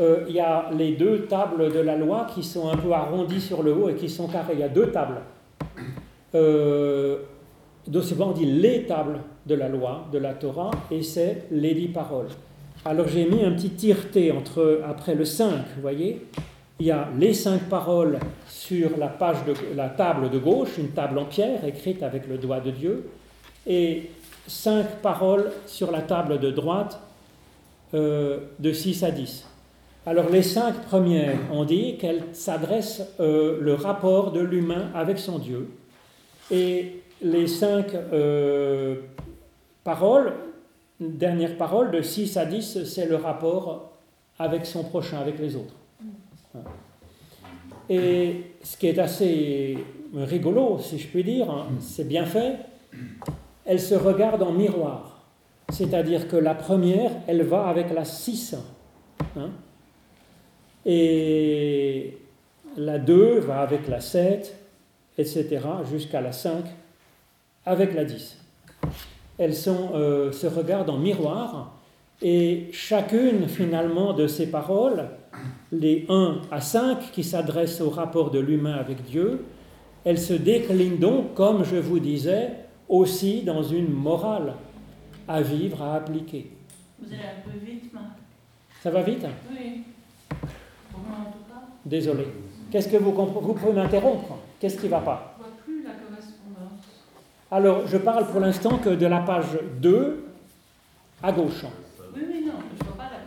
[0.00, 3.40] euh, il y a les deux tables de la loi qui sont un peu arrondies
[3.40, 4.54] sur le haut et qui sont carrées.
[4.54, 5.20] Il y a deux tables.
[7.86, 11.74] Donc souvent on dit les tables de la loi, de la Torah, et c'est les
[11.74, 12.28] dix paroles.
[12.84, 16.26] Alors j'ai mis un petit tireté entre, après le 5, vous voyez,
[16.80, 18.18] il y a les cinq paroles
[18.48, 22.38] sur la, page de, la table de gauche, une table en pierre écrite avec le
[22.38, 23.08] doigt de Dieu,
[23.66, 24.10] et
[24.48, 27.00] cinq paroles sur la table de droite
[27.94, 29.46] euh, de 6 à 10.
[30.06, 35.38] Alors les cinq premières, on dit qu'elles s'adressent euh, le rapport de l'humain avec son
[35.38, 35.70] Dieu.
[36.50, 38.96] Et les cinq euh,
[39.84, 40.32] paroles,
[41.00, 43.92] dernières paroles, de 6 à 10, c'est le rapport
[44.38, 45.74] avec son prochain, avec les autres.
[47.88, 49.78] Et ce qui est assez
[50.14, 52.56] rigolo, si je puis dire, hein, c'est bien fait,
[53.64, 55.22] elles se regardent en miroir.
[55.70, 58.56] C'est-à-dire que la première, elle va avec la 6.
[59.36, 59.50] Hein,
[60.84, 62.18] et
[62.76, 64.54] la 2 va avec la 7,
[65.18, 66.64] etc., jusqu'à la 5
[67.64, 68.38] avec la 10.
[69.38, 71.74] Elles sont, euh, se regardent en miroir
[72.20, 75.08] et chacune finalement de ces paroles,
[75.72, 79.44] les 1 à 5 qui s'adressent au rapport de l'humain avec Dieu,
[80.04, 82.50] elles se déclinent donc, comme je vous disais,
[82.88, 84.54] aussi dans une morale
[85.26, 86.50] à vivre, à appliquer.
[87.00, 88.04] Vous allez un peu vite, Marc.
[88.82, 89.82] Ça va vite Oui.
[91.84, 92.26] Désolé.
[92.70, 94.38] Qu'est-ce que vous Vous pouvez m'interrompre?
[94.60, 96.86] Qu'est-ce qui ne va pas Je vois plus la correspondance.
[97.54, 100.24] Alors, je parle pour l'instant que de la page 2
[101.22, 101.66] à gauche.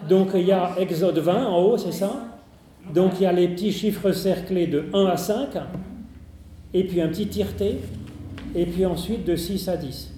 [0.09, 2.11] Donc, il y a Exode 20 en haut, c'est ça?
[2.91, 5.49] Donc, il y a les petits chiffres cerclés de 1 à 5,
[6.73, 7.75] et puis un petit tireté,
[8.55, 10.11] et puis ensuite de 6 à 10.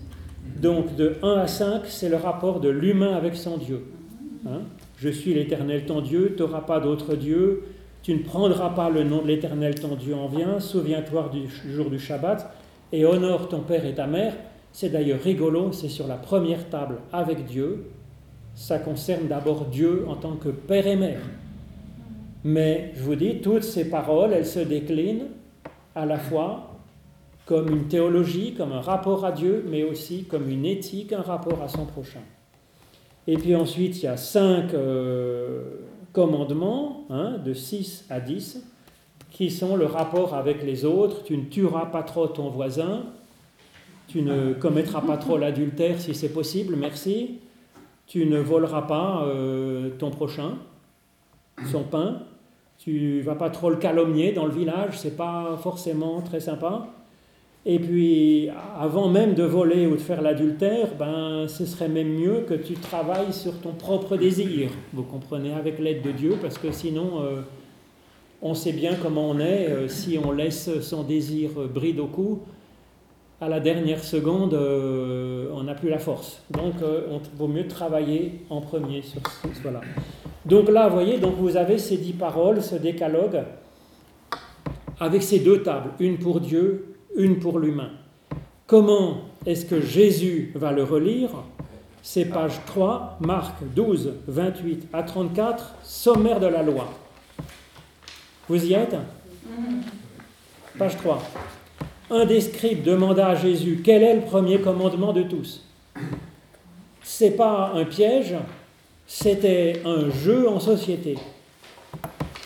[0.61, 3.87] Donc, de 1 à 5, c'est le rapport de l'humain avec son Dieu.
[4.47, 4.61] Hein?
[4.99, 7.65] Je suis l'Éternel ton Dieu, tu n'auras pas d'autre Dieu,
[8.03, 11.89] tu ne prendras pas le nom de l'Éternel ton Dieu en vient, souviens-toi du jour
[11.89, 12.49] du Shabbat
[12.91, 14.33] et honore ton père et ta mère.
[14.71, 17.91] C'est d'ailleurs rigolo, c'est sur la première table avec Dieu.
[18.55, 21.21] Ça concerne d'abord Dieu en tant que père et mère.
[22.43, 25.27] Mais je vous dis, toutes ces paroles, elles se déclinent
[25.95, 26.77] à la fois
[27.45, 31.61] comme une théologie, comme un rapport à Dieu, mais aussi comme une éthique, un rapport
[31.61, 32.21] à son prochain.
[33.25, 35.81] Et puis ensuite, il y a cinq euh,
[36.13, 38.63] commandements, hein, de 6 à 10,
[39.37, 41.23] qui sont le rapport avec les autres.
[41.23, 43.03] Tu ne tueras pas trop ton voisin,
[44.07, 47.37] tu ne commettras pas trop l'adultère si c'est possible, merci.
[48.07, 50.53] Tu ne voleras pas euh, ton prochain,
[51.71, 52.23] son pain.
[52.79, 56.87] Tu vas pas trop le calomnier dans le village, c'est pas forcément très sympa.
[57.63, 62.45] Et puis, avant même de voler ou de faire l'adultère, ben, ce serait même mieux
[62.47, 64.71] que tu travailles sur ton propre désir.
[64.93, 67.41] Vous comprenez, avec l'aide de Dieu, parce que sinon, euh,
[68.41, 69.69] on sait bien comment on est.
[69.69, 72.39] Euh, si on laisse son désir bride au cou,
[73.39, 76.41] à la dernière seconde, euh, on n'a plus la force.
[76.49, 79.61] Donc, il vaut mieux travailler en premier sur ce.
[79.61, 79.81] Voilà.
[80.45, 83.43] Donc là, vous voyez, donc vous avez ces dix paroles, ce décalogue,
[84.99, 87.89] avec ces deux tables, une pour Dieu, une pour l'humain.
[88.65, 91.29] Comment est-ce que Jésus va le relire?
[92.01, 96.87] C'est page 3, Marc 12, 28 à 34, sommaire de la loi.
[98.49, 98.95] Vous y êtes?
[100.79, 101.21] Page 3.
[102.09, 105.65] Un des scribes demanda à Jésus quel est le premier commandement de tous?
[107.03, 108.35] C'est pas un piège,
[109.05, 111.17] c'était un jeu en société,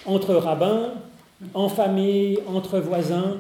[0.08, 0.94] entre rabbins,
[1.54, 3.38] en famille, entre voisins.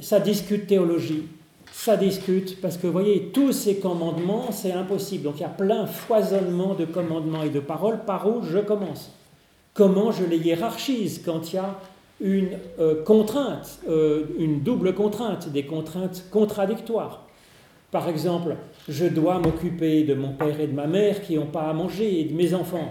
[0.00, 1.26] Ça discute théologie,
[1.72, 5.24] ça discute, parce que vous voyez, tous ces commandements, c'est impossible.
[5.24, 7.98] Donc il y a plein foisonnement de commandements et de paroles.
[8.06, 9.10] Par où je commence
[9.78, 11.78] Comment je les hiérarchise quand il y a
[12.20, 17.22] une euh, contrainte, euh, une double contrainte, des contraintes contradictoires
[17.92, 18.56] par exemple,
[18.88, 22.20] je dois m'occuper de mon père et de ma mère qui n'ont pas à manger
[22.20, 22.88] et de mes enfants.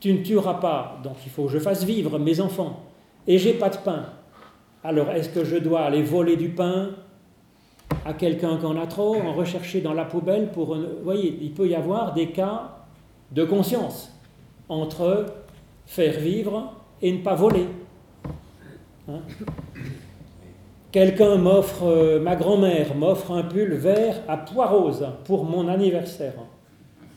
[0.00, 2.84] Tu ne tueras pas, donc il faut que je fasse vivre mes enfants.
[3.26, 4.06] Et j'ai pas de pain.
[4.84, 6.90] Alors est-ce que je dois aller voler du pain
[8.06, 10.74] à quelqu'un qui en a trop, en rechercher dans la poubelle pour...
[10.74, 12.70] Vous voyez, il peut y avoir des cas
[13.32, 14.10] de conscience
[14.70, 15.26] entre
[15.86, 17.66] faire vivre et ne pas voler.
[19.08, 19.20] Hein?
[20.92, 26.34] Quelqu'un m'offre, euh, ma grand-mère m'offre un pull vert à pois rose pour mon anniversaire.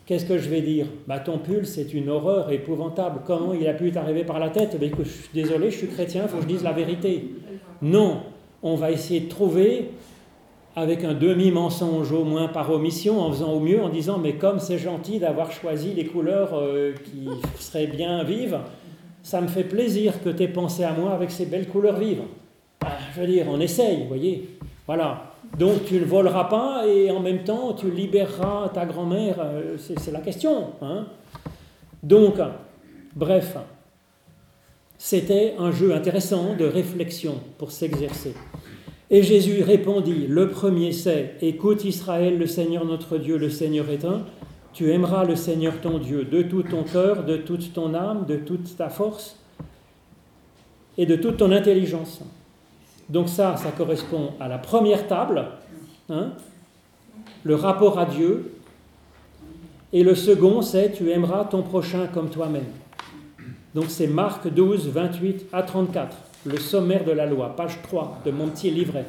[0.05, 0.85] Qu'est-ce que je vais dire?
[1.07, 3.21] Bah, Ton pull, c'est une horreur épouvantable.
[3.25, 4.77] Comment il a pu t'arriver par la tête?
[4.79, 7.31] Bah, je suis Désolé, je suis chrétien, faut que je dise la vérité.
[7.81, 8.21] Non,
[8.63, 9.89] on va essayer de trouver,
[10.75, 14.59] avec un demi-mensonge au moins par omission, en faisant au mieux, en disant Mais comme
[14.59, 18.59] c'est gentil d'avoir choisi les couleurs euh, qui seraient bien vives,
[19.23, 22.23] ça me fait plaisir que tu aies pensé à moi avec ces belles couleurs vives.
[22.85, 24.49] Ah, je veux dire, on essaye, vous voyez.
[24.85, 25.31] Voilà.
[25.57, 30.11] Donc tu ne voleras pas et en même temps tu libéreras ta grand-mère, euh, c'est
[30.11, 30.71] la question.
[30.81, 31.05] Hein.
[32.03, 32.35] Donc,
[33.15, 33.57] bref,
[34.97, 38.35] c'était un jeu intéressant de réflexion pour s'exercer.
[39.11, 44.03] Et Jésus répondit, le premier c'est, écoute Israël, le Seigneur notre Dieu, le Seigneur est
[44.03, 44.23] un,
[44.73, 48.35] tu aimeras le Seigneur ton Dieu de tout ton cœur, de toute ton âme, de
[48.35, 49.39] toute ta force
[50.97, 52.21] et de toute ton intelligence.
[53.09, 55.45] Donc ça, ça correspond à la première table,
[56.09, 56.31] hein,
[57.43, 58.53] le rapport à Dieu.
[59.93, 62.65] Et le second, c'est tu aimeras ton prochain comme toi-même.
[63.75, 68.31] Donc c'est Marc 12, 28 à 34, le sommaire de la loi, page 3 de
[68.31, 69.05] mon petit livret.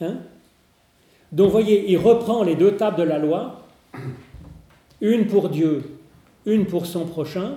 [0.00, 0.16] Hein?
[1.30, 3.62] Donc voyez, il reprend les deux tables de la loi,
[5.00, 5.98] une pour Dieu,
[6.46, 7.56] une pour son prochain,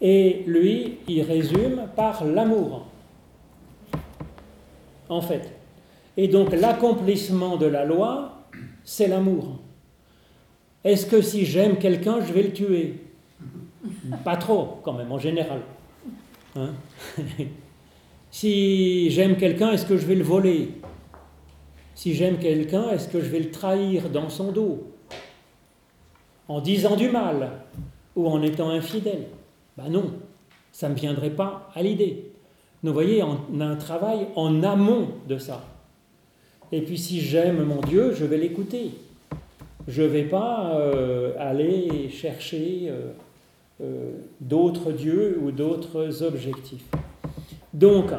[0.00, 2.86] et lui, il résume par l'amour,
[5.08, 5.52] en fait.
[6.16, 8.42] Et donc l'accomplissement de la loi,
[8.84, 9.58] c'est l'amour.
[10.82, 13.09] Est-ce que si j'aime quelqu'un, je vais le tuer?
[14.24, 15.60] Pas trop, quand même, en général.
[16.56, 16.70] Hein
[18.30, 20.70] si j'aime quelqu'un, est-ce que je vais le voler?
[21.94, 24.86] Si j'aime quelqu'un, est-ce que je vais le trahir dans son dos?
[26.48, 27.50] En disant du mal
[28.16, 29.26] ou en étant infidèle?
[29.76, 30.12] Ben non,
[30.72, 32.32] ça ne me viendrait pas à l'idée.
[32.82, 35.62] Vous voyez, on a un travail en amont de ça.
[36.72, 38.92] Et puis si j'aime mon Dieu, je vais l'écouter.
[39.88, 43.12] Je ne vais pas euh, aller chercher euh,
[44.40, 46.84] d'autres dieux ou d'autres objectifs.
[47.72, 48.10] Donc,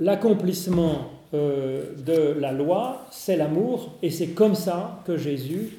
[0.00, 5.78] l'accomplissement de la loi, c'est l'amour, et c'est comme ça que Jésus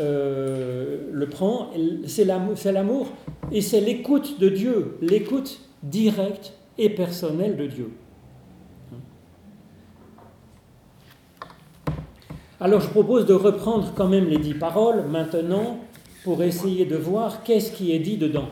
[0.00, 1.70] euh, le prend,
[2.06, 3.08] c'est l'amour
[3.52, 7.90] et c'est l'écoute de Dieu, l'écoute directe et personnelle de Dieu.
[12.60, 15.78] Alors je propose de reprendre quand même les dix paroles maintenant
[16.24, 18.48] pour essayer de voir qu'est-ce qui est dit dedans.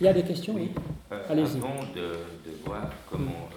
[0.00, 0.70] Il y a des questions oui.
[1.12, 2.12] Euh, Avant de,
[2.64, 3.48] voir comment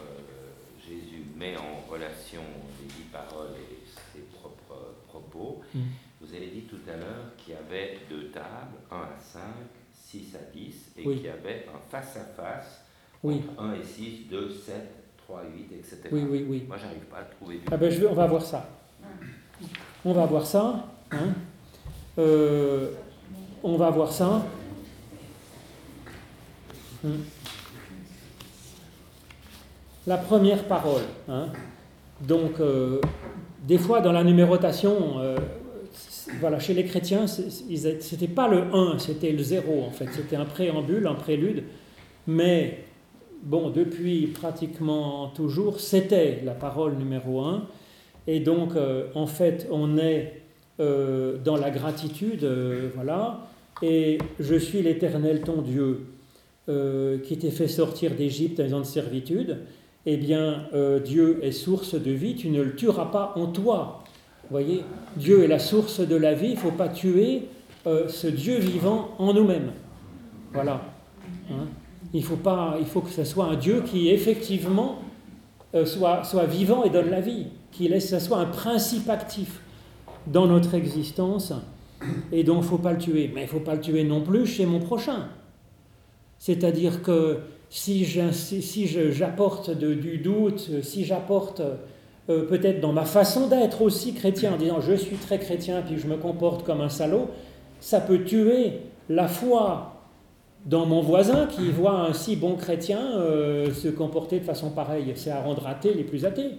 [1.38, 2.42] met en relation
[2.82, 3.84] les dix paroles et
[4.14, 5.80] ses propres propos, Mm.
[6.22, 9.42] vous avez dit tout à l'heure qu'il y avait deux tables, 1 à 5,
[9.94, 11.16] 6 à 10, et Oui.
[11.18, 12.82] qu'il y avait un face-à-face,
[13.24, 14.74] Oui, entre 1 et 6, 2, 7,
[15.18, 15.98] 3, 8, etc.
[16.12, 16.64] oui, oui, oui.
[16.68, 18.70] Moi, j'arrive pas à trouver du Ah ben, je vais- on va voir ça.
[20.06, 20.88] On va voir ça.
[21.12, 21.18] hein.
[22.20, 22.92] Euh,
[23.64, 24.46] on va voir ça.
[27.04, 27.10] Hmm.
[30.06, 31.04] La première parole.
[31.30, 31.48] hein.
[32.28, 33.00] Donc, euh,
[33.66, 35.38] des fois, dans la numérotation, euh,
[36.40, 40.08] voilà, chez les chrétiens, c'était pas le 1, c'était le 0 en fait.
[40.12, 41.64] C'était un préambule, un prélude.
[42.28, 42.84] Mais,
[43.44, 47.64] bon, depuis pratiquement toujours, c'était la parole numéro 1.
[48.28, 50.42] Et donc, euh, en fait, on est
[50.80, 52.46] dans la gratitude,
[52.96, 53.48] voilà.
[53.82, 56.06] Et je suis l'Éternel ton Dieu,
[56.70, 59.58] euh, qui t'ai fait sortir d'Égypte dans de servitude.
[60.06, 64.04] Eh bien, euh, Dieu est source de vie, tu ne le tueras pas en toi.
[64.50, 64.82] Voyez,
[65.18, 67.50] Dieu est la source de la vie, il ne faut pas tuer
[67.86, 69.72] euh, ce Dieu vivant en nous-mêmes.
[70.54, 70.86] Voilà.
[71.52, 71.66] Hein.
[72.14, 75.00] il, faut pas, il faut que ce soit un Dieu qui, effectivement,
[75.84, 79.60] soit, soit vivant et donne la vie, qu'il laisse, ça soit un principe actif
[80.28, 81.52] dans notre existence,
[82.32, 83.32] et donc faut pas le tuer.
[83.34, 85.28] Mais il faut pas le tuer non plus chez mon prochain.
[86.40, 87.40] C'est-à-dire que
[87.70, 91.62] si j'in- si- si j'apporte du doute, si j'apporte
[92.30, 95.98] euh, peut-être dans ma façon d'être aussi chrétien, en disant je suis très chrétien puis
[95.98, 97.28] je me comporte comme un salaud,
[97.80, 98.74] ça peut tuer
[99.10, 99.90] la foi
[100.66, 105.12] dans mon voisin qui voit un si bon chrétien euh, se comporter de façon pareille.
[105.16, 106.52] C'est à rendre athées les plus athées.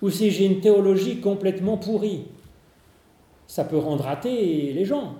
[0.00, 2.22] Ou si j'ai une théologie complètement pourrie,
[3.46, 5.14] ça peut rendre athées les gens.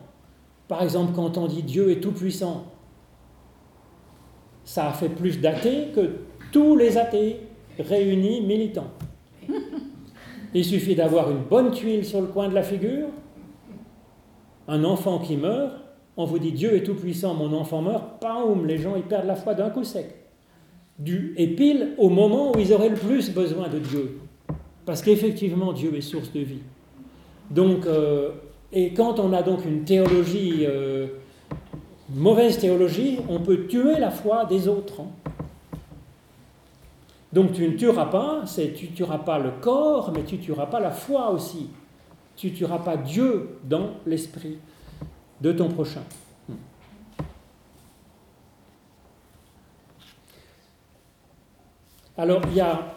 [0.69, 2.65] Par exemple, quand on dit Dieu est tout-puissant,
[4.65, 6.11] ça a fait plus d'athées que
[6.53, 7.41] tous les athées
[7.79, 8.91] réunis militants.
[10.55, 13.09] Il suffit d'avoir une bonne tuile sur le coin de la figure,
[14.69, 15.75] un enfant qui meurt,
[16.17, 19.37] on vous dit Dieu est tout-puissant, mon enfant meurt, paum, les gens ils perdent la
[19.37, 20.15] foi d'un coup sec.
[20.99, 24.19] Du, et pile au moment où ils auraient le plus besoin de Dieu.
[24.87, 26.63] Parce qu'effectivement, Dieu est source de vie.
[27.51, 28.31] Donc, euh,
[28.73, 31.07] et quand on a donc une théologie, euh,
[32.11, 35.01] mauvaise théologie, on peut tuer la foi des autres.
[35.01, 35.09] hein.
[37.33, 40.81] Donc tu ne tueras pas, c'est tu tueras pas le corps, mais tu tueras pas
[40.81, 41.69] la foi aussi.
[42.35, 44.59] Tu tueras pas Dieu dans l'esprit
[45.41, 46.03] de ton prochain.
[52.17, 52.95] Alors il y a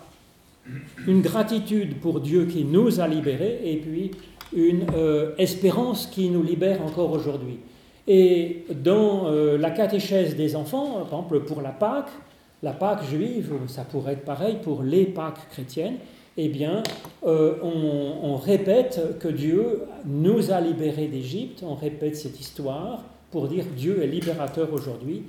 [1.08, 4.12] une gratitude pour Dieu qui nous a libérés et puis
[4.54, 7.60] une euh, espérance qui nous libère encore aujourd'hui.
[8.08, 12.10] Et dans euh, la catéchèse des enfants, par exemple pour la Pâque,
[12.64, 15.98] la Pâque juive, ça pourrait être pareil pour les Pâques chrétiennes,
[16.38, 16.84] eh bien,
[17.26, 23.48] euh, on, on répète que Dieu nous a libérés d'Égypte, on répète cette histoire pour
[23.48, 25.24] dire Dieu est libérateur aujourd'hui,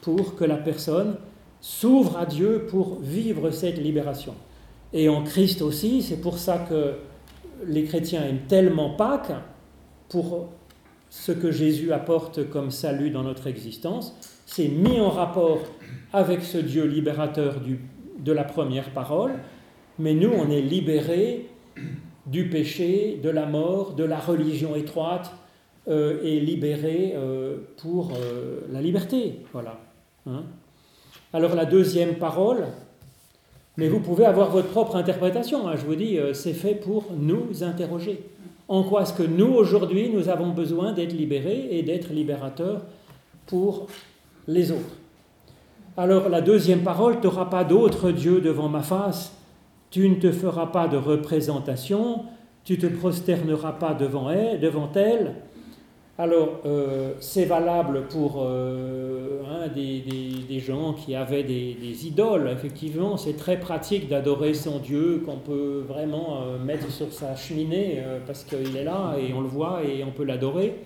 [0.00, 1.16] pour que la personne
[1.60, 4.34] s'ouvre à Dieu pour vivre cette libération.
[4.92, 6.94] Et en Christ aussi, c'est pour ça que
[7.66, 9.32] les chrétiens aiment tellement Pâques,
[10.08, 10.48] pour
[11.10, 15.60] ce que Jésus apporte comme salut dans notre existence, c'est mis en rapport
[16.12, 17.56] avec ce Dieu libérateur
[18.18, 19.32] de la première parole,
[19.98, 21.48] mais nous, on est libérés
[22.26, 25.32] du péché, de la mort, de la religion étroite,
[25.88, 29.40] euh, et libérés euh, pour euh, la liberté.
[29.52, 29.80] Voilà.
[30.26, 30.44] Hein
[31.32, 32.66] Alors la deuxième parole,
[33.76, 35.66] mais vous pouvez avoir votre propre interprétation.
[35.68, 38.22] hein, je vous dis, euh, c'est fait pour nous interroger.
[38.68, 42.82] En quoi est-ce que nous, aujourd'hui, nous avons besoin d'être libérés et d'être libérateurs
[43.46, 43.86] pour
[44.46, 44.96] les autres?
[45.96, 49.32] Alors la deuxième parole, tu n'auras pas d'autre Dieu devant ma face,
[49.90, 52.22] tu ne te feras pas de représentation,
[52.64, 55.34] tu te prosterneras pas devant elle, devant elle.
[56.18, 62.50] Alors, euh, c'est valable pour euh, hein, des, gens qui avaient des, idoles.
[62.52, 68.02] Effectivement, c'est très pratique d'adorer son Dieu qu'on peut vraiment euh, mettre sur sa cheminée
[68.26, 70.76] parce qu'il est là et on le voit et on peut l'adorer.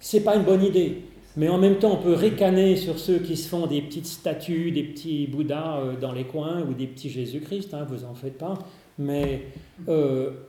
[0.00, 1.02] C'est pas une bonne idée.
[1.36, 4.72] Mais en même temps, on peut ricaner sur ceux qui se font des petites statues,
[4.72, 8.54] des petits Bouddhas dans les coins ou des petits Jésus-Christ, hein, vous en faites pas.
[8.98, 9.42] Mais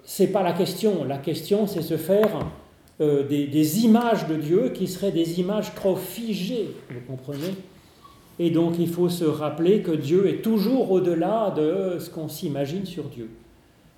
[0.03, 1.03] c'est pas la question.
[1.03, 2.39] La question, c'est se faire
[3.00, 7.54] euh, des, images de Dieu qui seraient des images trop figées, vous comprenez?
[8.39, 12.86] Et donc il faut se rappeler que Dieu est toujours au-delà de ce qu'on s'imagine
[12.86, 13.30] sur Dieu.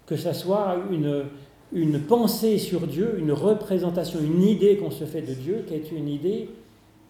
[0.05, 1.25] Que ça soit une,
[1.71, 5.91] une pensée sur Dieu, une représentation, une idée qu'on se fait de Dieu, qui est
[5.91, 6.49] une idée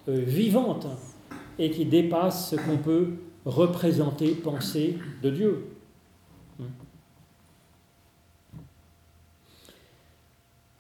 [0.08, 0.88] euh, vivante
[1.58, 3.10] et qui dépasse ce qu'on peut
[3.46, 5.66] représenter, penser de Dieu.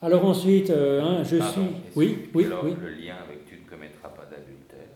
[0.01, 1.61] Alors ensuite, euh, hein, je Pardon, suis...
[1.95, 2.73] Oui, oui, alors, oui.
[2.81, 4.87] Le lien avec tu ne commettras pas d'adultère.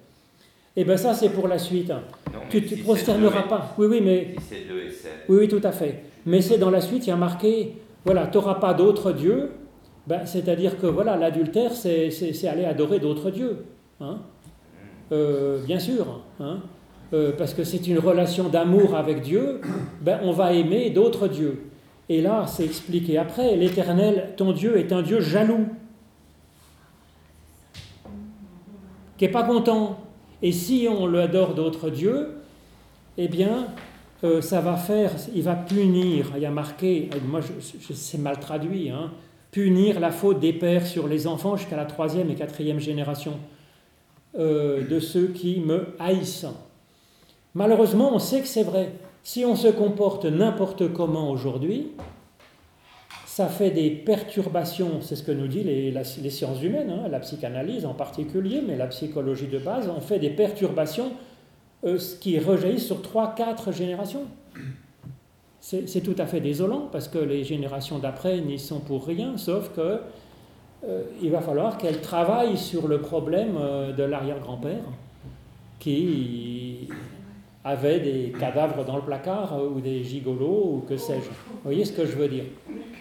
[0.76, 1.90] Eh bien ça, c'est pour la suite.
[1.90, 3.76] Non, Tu ne te si prosterneras pas.
[3.78, 4.36] Oui, oui, mais...
[4.40, 6.04] Si c'est 2 et 7, Oui, oui, tout à fait.
[6.26, 7.74] Mais c'est dans la suite, il y a marqué,
[8.06, 9.52] voilà, tu n'auras pas d'autres dieux.
[10.08, 12.10] Ben, C'est-à-dire que voilà, l'adultère, c'est
[12.48, 13.58] aller adorer d'autres dieux.
[14.00, 14.20] hein.
[15.12, 16.22] Euh, bien sûr.
[16.40, 16.60] hein.
[17.14, 19.60] Euh, parce que c'est une relation d'amour avec Dieu,
[20.02, 21.60] ben, on va aimer d'autres dieux.
[22.10, 25.68] Et là, c'est expliqué après, l'Éternel, ton Dieu, est un Dieu jaloux,
[29.18, 30.00] qui n'est pas content.
[30.42, 32.36] Et si on le adore d'autres dieux,
[33.18, 33.68] eh bien,
[34.24, 38.18] euh, ça va faire, il va punir, il y a marqué, moi je, je- c'est
[38.18, 39.12] mal traduit, hein,
[39.52, 43.34] punir la faute des pères sur les enfants jusqu'à la troisième et quatrième génération
[44.38, 46.48] euh, de ceux qui me haïssent.
[47.54, 48.92] Malheureusement, on sait que c'est vrai.
[49.24, 51.92] Si on se comporte n'importe comment aujourd'hui,
[53.26, 57.86] ça fait des perturbations, c'est ce que nous dit les, sciences humaines, hein, la psychanalyse
[57.86, 61.14] en particulier, mais la psychologie de base, on fait des perturbations
[61.86, 64.26] euh, qui rejaillissent sur 3-4 générations.
[65.62, 69.74] C'est tout à fait désolant parce que les générations d'après n'y sont pour rien, sauf
[69.74, 70.02] que
[70.86, 74.84] euh, va falloir qu'elles travaillent sur le problème euh, de l'arrière-grand-père
[75.80, 76.90] qui
[77.64, 81.30] avait des cadavres dans le placard euh, ou des gigolos ou que sais-je.
[81.30, 82.46] Vous voyez ce que je veux dire?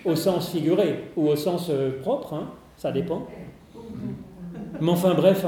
[0.04, 3.26] Au sens figuré ou au sens euh, propre, hein, ça dépend.
[4.80, 5.44] Mais enfin bref,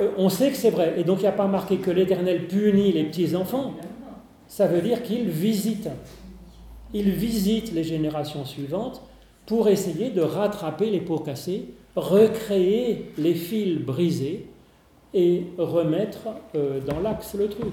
[0.00, 0.94] euh, on sait que c'est vrai.
[0.96, 3.74] Et donc il n'y a pas marqué que l'Éternel punit les petits-enfants.
[4.46, 5.88] Ça veut dire qu'il visite.
[6.92, 9.02] Il visite les générations suivantes
[9.46, 14.46] pour essayer de rattraper les pots cassés, recréer les fils brisés
[15.12, 16.20] et remettre
[16.54, 17.72] dans l'axe le truc.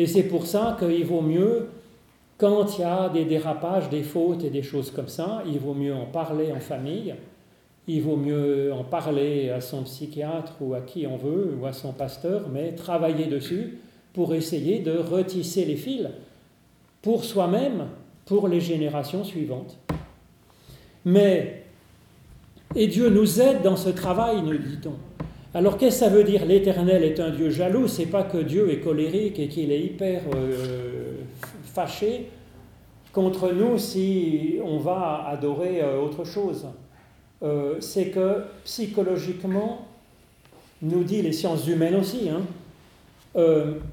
[0.00, 1.68] Et c'est pour ça qu'il vaut mieux,
[2.38, 5.74] quand il y a des dérapages, des fautes et des choses comme ça, il vaut
[5.74, 7.14] mieux en parler en famille,
[7.86, 11.74] il vaut mieux en parler à son psychiatre ou à qui on veut, ou à
[11.74, 13.76] son pasteur, mais travailler dessus
[14.14, 16.08] pour essayer de retisser les fils
[17.02, 17.88] pour soi-même,
[18.24, 19.76] pour les générations suivantes.
[21.04, 21.64] Mais,
[22.74, 24.94] et Dieu nous aide dans ce travail, nous dit-on.
[25.52, 28.70] Alors qu'est-ce que ça veut dire L'Éternel est un Dieu jaloux, c'est pas que Dieu
[28.70, 31.16] est colérique et qu'il est hyper euh,
[31.64, 32.28] fâché
[33.12, 36.66] contre nous si on va adorer euh, autre chose.
[37.42, 39.88] Euh, c'est que psychologiquement,
[40.82, 42.42] nous dit les sciences humaines aussi, hein,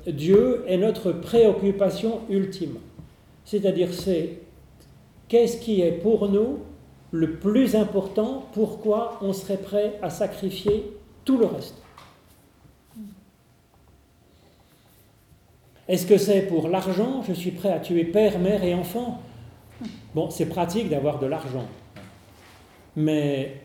[0.05, 2.78] Dieu est notre préoccupation ultime.
[3.45, 4.39] C'est-à-dire c'est
[5.28, 6.60] qu'est-ce qui est pour nous
[7.12, 10.97] le plus important, pourquoi on serait prêt à sacrifier
[11.28, 11.76] tout le reste.
[15.90, 19.22] Est-ce que c'est pour l'argent Je suis prêt à tuer père, mère et enfant?
[20.16, 21.68] Bon, c'est pratique d'avoir de l'argent.
[22.96, 23.62] Mais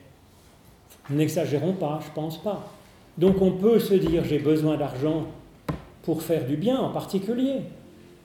[1.08, 2.68] n'exagérons pas, je pense pas.
[3.16, 5.26] Donc on peut se dire j'ai besoin d'argent
[6.02, 7.60] pour faire du bien en particulier,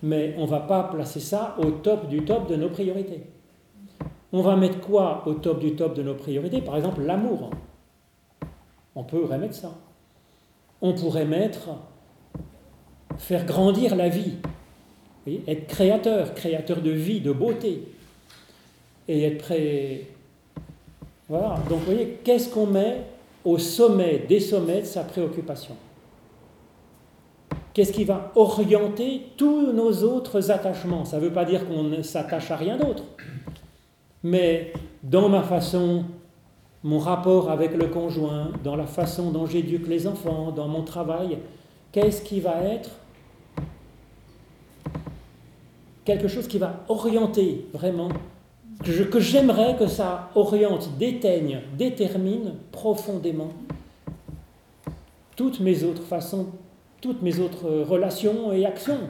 [0.01, 3.21] mais on ne va pas placer ça au top du top de nos priorités.
[4.33, 6.61] On va mettre quoi au top du top de nos priorités?
[6.61, 7.51] Par exemple, l'amour.
[8.97, 9.75] On peut remettre ça.
[10.81, 11.69] On pourrait mettre
[13.19, 14.33] faire grandir la vie,
[15.47, 17.83] être créateur, créateur de vie, de beauté,
[19.07, 20.07] et être prêt.
[21.29, 21.59] Voilà.
[21.69, 23.03] Donc, vous voyez, qu'est-ce qu'on met
[23.45, 25.75] au sommet des sommets de sa préoccupation?
[27.75, 31.05] Qu'est-ce qui va orienter tous nos autres attachements?
[31.05, 33.03] Ça ne veut pas dire qu'on ne s'attache à rien d'autre,
[34.23, 34.73] mais
[35.03, 36.03] dans ma façon
[36.87, 41.37] mon rapport avec le conjoint, dans la façon dont j'éduque les enfants, dans mon travail,
[41.91, 42.91] qu'est-ce qui va être
[46.05, 48.07] quelque chose qui va orienter vraiment,
[48.85, 53.49] que, j'aimerais que ça oriente, déteigne, détermine profondément
[55.35, 56.47] toutes mes autres façons,
[57.01, 59.09] toutes mes autres relations et actions.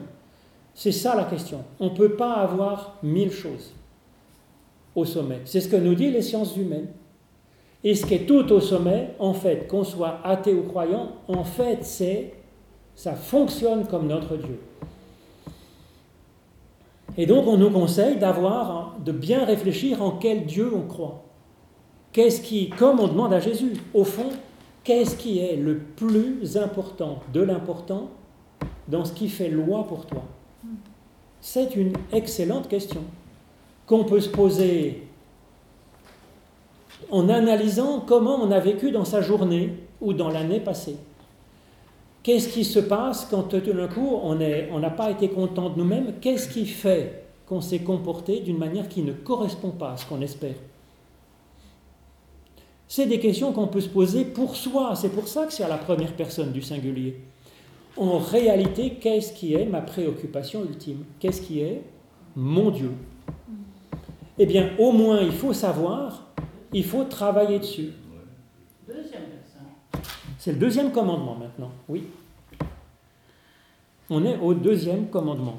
[0.74, 1.62] C'est ça la question.
[1.78, 3.72] On ne peut pas avoir mille choses
[4.96, 5.42] au sommet.
[5.44, 6.88] C'est ce que nous disent les sciences humaines.
[7.84, 11.44] Et ce qui est tout au sommet, en fait, qu'on soit athée ou croyant, en
[11.44, 12.32] fait, c'est
[12.94, 14.58] ça fonctionne comme notre Dieu.
[17.16, 21.24] Et donc, on nous conseille d'avoir, de bien réfléchir en quel Dieu on croit.
[22.12, 24.30] Qu'est-ce qui, comme on demande à Jésus, au fond,
[24.82, 28.10] qu'est-ce qui est le plus important de l'important
[28.88, 30.24] dans ce qui fait loi pour toi?
[31.40, 33.02] C'est une excellente question
[33.86, 35.07] qu'on peut se poser
[37.10, 40.96] en analysant comment on a vécu dans sa journée ou dans l'année passée.
[42.22, 46.14] Qu'est-ce qui se passe quand tout d'un coup on n'a pas été content de nous-mêmes?
[46.20, 50.20] Qu'est-ce qui fait qu'on s'est comporté d'une manière qui ne correspond pas à ce qu'on
[50.20, 50.56] espère?
[52.86, 54.94] C'est des questions qu'on peut se poser pour soi.
[54.94, 57.20] C'est pour ça que c'est à la première personne du singulier.
[57.96, 61.04] En réalité, qu'est-ce qui est ma préoccupation ultime?
[61.20, 61.82] Qu'est-ce qui est
[62.36, 62.92] mon Dieu?
[64.38, 66.27] Eh bien, au moins, il faut savoir,
[66.72, 67.90] il faut travailler dessus.
[68.86, 70.02] Deuxième personne.
[70.38, 72.04] C'est le deuxième commandement maintenant, oui.
[74.10, 75.58] On est au deuxième commandement.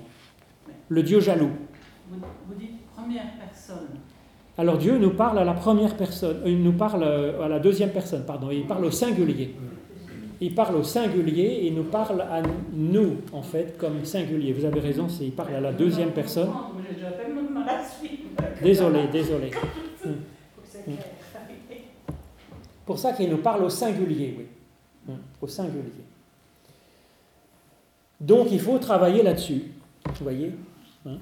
[0.87, 1.51] Le Dieu jaloux.
[2.09, 3.89] Vous, dites première personne.
[4.57, 7.59] Alors Dieu nous parle à la première personne, euh, il nous parle euh, à la
[7.59, 9.55] deuxième personne, pardon, il parle au singulier.
[10.41, 12.41] Il parle au singulier et il nous parle à
[12.73, 14.53] nous, en fait, comme singulier.
[14.53, 16.49] Vous avez raison, c'est il parle à la deuxième personne.
[18.61, 19.51] Désolé, désolé.
[22.85, 24.45] Pour ça qu'il nous parle au singulier, oui.
[25.07, 25.91] Hum, Au singulier.
[28.19, 29.63] Donc il faut travailler là-dessus.
[30.05, 30.53] Vous voyez
[31.05, 31.17] hein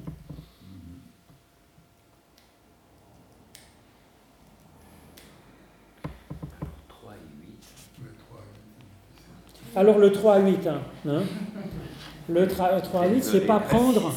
[6.60, 7.58] Alors, 3 et 8.
[9.76, 11.24] Alors le 3 à 8, hein, hein
[12.30, 14.12] le tra- 3 à 8, c'est pas prendre,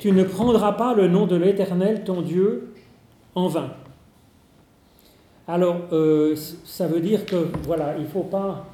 [0.00, 2.74] tu ne prendras pas le nom de l'Éternel, ton Dieu,
[3.34, 3.74] en vain.
[5.48, 6.34] Alors, euh,
[6.64, 8.66] ça veut dire que, voilà, il ne faut pas,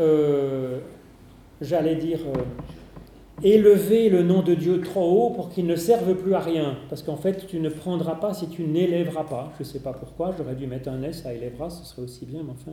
[0.00, 0.78] euh,
[1.60, 2.40] j'allais dire, euh,
[3.42, 6.78] élever le nom de Dieu trop haut pour qu'il ne serve plus à rien.
[6.88, 9.52] Parce qu'en fait, tu ne prendras pas si tu n'élèveras pas.
[9.58, 12.24] Je ne sais pas pourquoi, j'aurais dû mettre un S à élèvera, ce serait aussi
[12.24, 12.72] bien, mais enfin.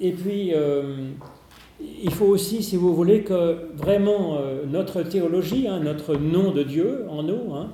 [0.00, 0.52] Et puis,
[1.80, 7.06] il faut aussi, si vous voulez, que vraiment notre théologie, hein, notre nom de Dieu
[7.08, 7.70] en nous, hein,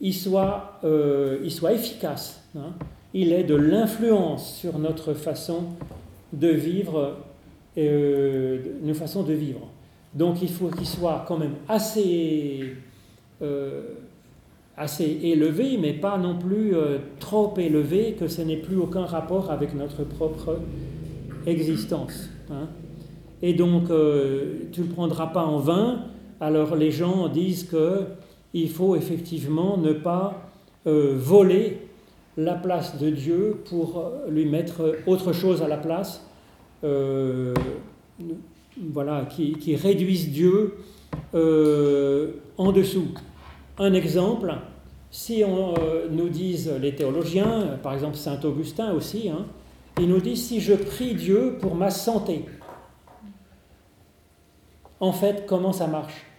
[0.00, 2.42] il, soit, euh, il soit efficace.
[2.56, 2.72] hein.
[3.12, 5.64] Il ait de l'influence sur notre façon
[6.32, 7.16] de vivre,
[7.76, 9.66] euh, nos façons de vivre.
[10.14, 12.74] Donc il faut qu'il soit quand même assez,
[13.42, 13.82] euh,
[14.76, 16.72] assez élevé, mais pas non plus
[17.18, 20.58] trop élevé que ce n'ait plus aucun rapport avec notre propre
[21.46, 22.28] existence.
[22.50, 22.68] hein.
[23.42, 26.04] Et donc, tu ne le prendras pas en vain.
[26.40, 28.04] Alors, les gens disent que
[28.54, 30.50] il faut effectivement ne pas
[30.86, 31.78] euh, voler
[32.36, 36.26] la place de Dieu pour euh, lui mettre autre chose à la place,
[36.84, 37.54] euh,
[38.92, 40.76] voilà, qui, réduise Dieu
[41.32, 43.08] en dessous.
[43.78, 44.54] Un exemple,
[45.10, 45.74] si on
[46.10, 49.46] nous disent les théologiens, par exemple Saint Augustin aussi, hein,
[49.98, 52.44] il nous dit si je prie Dieu pour ma santé,
[55.00, 56.29] en fait, comment ça marche?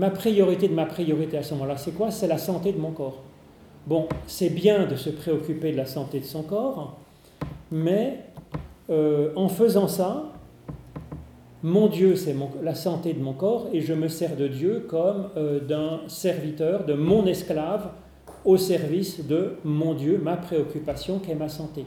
[0.00, 2.10] Ma priorité de ma priorité à ce moment-là, c'est quoi?
[2.10, 3.22] C'est la santé de mon corps.
[3.86, 6.98] Bon, c'est bien de se préoccuper de la santé de son corps,
[7.70, 8.20] mais
[8.88, 10.32] euh, en faisant ça,
[11.62, 15.28] mon Dieu, c'est la santé de mon corps, et je me sers de Dieu comme
[15.36, 17.90] euh, d'un serviteur, de mon esclave,
[18.46, 21.84] au service de mon Dieu, ma préoccupation qui est ma santé.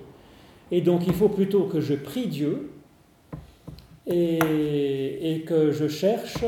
[0.70, 2.70] Et donc il faut plutôt que je prie Dieu
[4.06, 6.44] et que je cherche,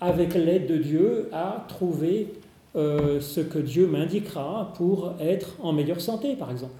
[0.00, 2.32] avec l'aide de Dieu, à trouver
[2.76, 6.74] euh, ce que Dieu m'indiquera pour être en meilleure santé, par exemple.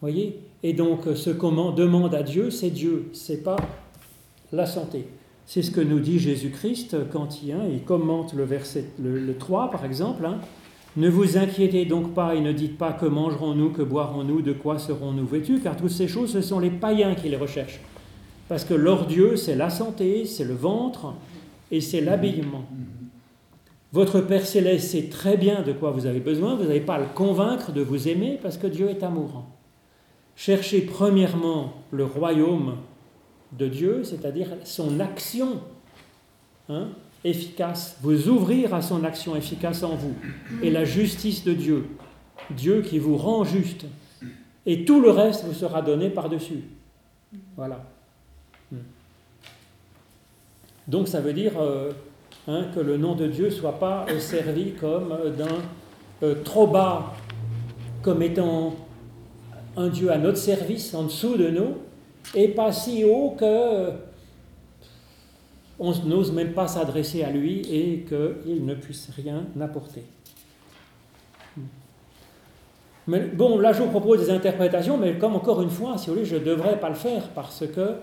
[0.00, 0.38] Voyez?
[0.62, 3.56] Et donc ce qu'on demande à Dieu, c'est Dieu, c'est pas
[4.52, 5.06] la santé.
[5.46, 9.70] C'est ce que nous dit Jésus-Christ quand il, hein, commente le verset le, le 3,
[9.70, 10.26] par exemple.
[10.26, 10.38] hein.
[10.96, 14.78] Ne vous inquiétez donc pas et ne dites pas que mangerons-nous, que boirons-nous, de quoi
[14.78, 17.80] serons-nous vêtus, car toutes ces choses, ce sont les païens qui les recherchent.
[18.48, 21.12] Parce que leur Dieu, c'est la santé, c'est le ventre
[21.70, 22.64] et c'est l'habillement.
[23.92, 27.00] Votre Père céleste sait très bien de quoi vous avez besoin, vous n'avez pas à
[27.00, 29.44] le convaincre de vous aimer parce que Dieu est amour.
[30.34, 32.76] Cherchez premièrement le royaume
[33.52, 35.60] de Dieu, c'est-à-dire son action
[36.68, 36.88] hein,
[37.24, 40.14] efficace, vous ouvrir à son action efficace en vous,
[40.62, 41.86] et la justice de Dieu,
[42.50, 43.86] Dieu qui vous rend juste,
[44.66, 46.64] et tout le reste vous sera donné par-dessus.
[47.56, 47.84] Voilà.
[50.88, 51.90] Donc ça veut dire euh,
[52.46, 56.66] hein, que le nom de Dieu ne soit pas euh, servi comme euh, d'un trop
[56.66, 57.14] bas,
[58.02, 58.74] comme étant
[59.76, 61.74] un Dieu à notre service, en dessous de nous,
[62.34, 63.90] et pas si haut que
[65.78, 70.04] on n'ose même pas s'adresser à lui et qu'il ne puisse rien apporter.
[73.06, 76.14] Mais bon, là je vous propose des interprétations, mais comme encore une fois, si vous
[76.14, 77.96] voulez, je ne devrais pas le faire parce que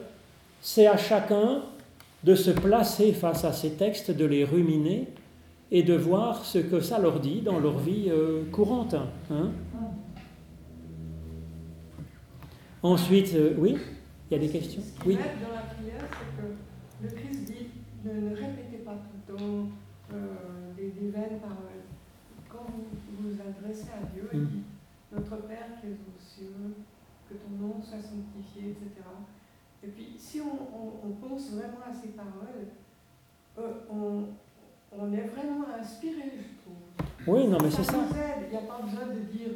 [0.62, 1.64] c'est à chacun
[2.24, 5.08] de se placer face à ces textes, de les ruminer
[5.72, 8.96] et de voir ce que ça leur dit dans leur vie euh, courante.
[9.32, 9.52] hein.
[12.82, 13.78] Ensuite, euh, oui,
[14.30, 14.82] il y a des questions?
[14.82, 15.16] Ce qui Oui.
[15.16, 16.52] dans la prière, c'est que
[17.04, 17.68] le Christ dit
[18.04, 19.68] ne, répétez pas tout le temps
[20.14, 20.18] euh,
[20.76, 21.88] des, des, vaines paroles.
[22.50, 24.46] Quand vous vous adressez à Dieu, il mm.
[24.48, 24.64] dit
[25.14, 26.76] Notre Père qui est aux cieux,
[27.30, 29.08] que ton nom soit sanctifié, etc.
[29.84, 32.72] Et puis, si on, pense vraiment à ces paroles,
[33.60, 34.24] euh, on,
[34.98, 37.36] on, est vraiment inspiré, je trouve.
[37.36, 37.98] Oui, non, mais c'est ça.
[38.44, 39.50] Il n'y a pas besoin de dire,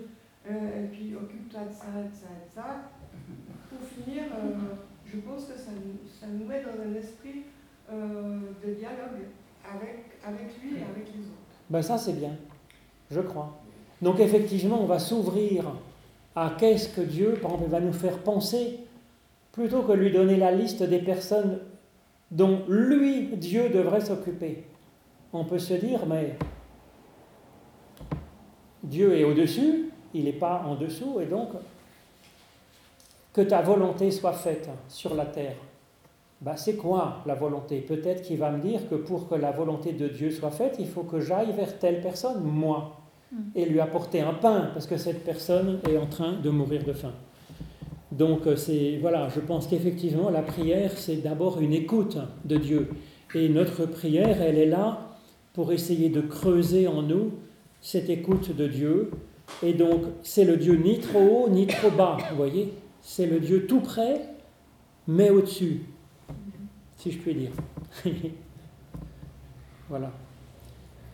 [0.49, 2.89] euh, et puis occupe-toi de ça, de ça, de ça.
[3.69, 4.75] Pour finir, euh,
[5.05, 5.71] je pense que ça,
[6.19, 7.43] ça, nous met dans un esprit
[7.89, 9.23] de dialogue
[9.63, 11.55] avec, avec lui et avec les autres.
[11.69, 12.35] Ben ça, c'est bien,
[13.09, 13.57] je crois.
[14.01, 15.71] Donc effectivement, on va s'ouvrir
[16.35, 18.86] à qu'est-ce que Dieu, par exemple, va nous faire penser
[19.57, 21.57] plutôt que lui donner la liste des personnes
[22.29, 24.65] dont lui, Dieu, devrait s'occuper.
[25.33, 26.37] On peut se dire, mais
[28.83, 31.49] Dieu est au-dessus, il n'est pas en dessous, et donc
[33.33, 35.55] que ta volonté soit faite sur la terre.
[36.39, 37.79] Bah, c'est quoi la volonté?
[37.79, 40.87] Peut-être qu'il va me dire que pour que la volonté de Dieu soit faite, il
[40.87, 42.95] faut que j'aille vers telle personne, moi,
[43.31, 43.37] hmm.
[43.55, 46.93] et lui apporter un pain, parce que cette personne est en train de mourir de
[46.93, 47.13] faim.
[48.11, 52.89] Donc euh, c'est voilà, je pense qu'effectivement la prière c'est d'abord une écoute de Dieu
[53.35, 55.09] et notre prière elle est là
[55.53, 57.31] pour essayer de creuser en nous
[57.81, 59.11] cette écoute de Dieu
[59.61, 63.39] et donc c'est le Dieu ni trop haut ni trop bas, vous voyez, c'est le
[63.39, 64.21] Dieu tout près
[65.07, 65.81] mais au-dessus,
[66.97, 67.51] si je puis dire.
[69.89, 70.11] voilà.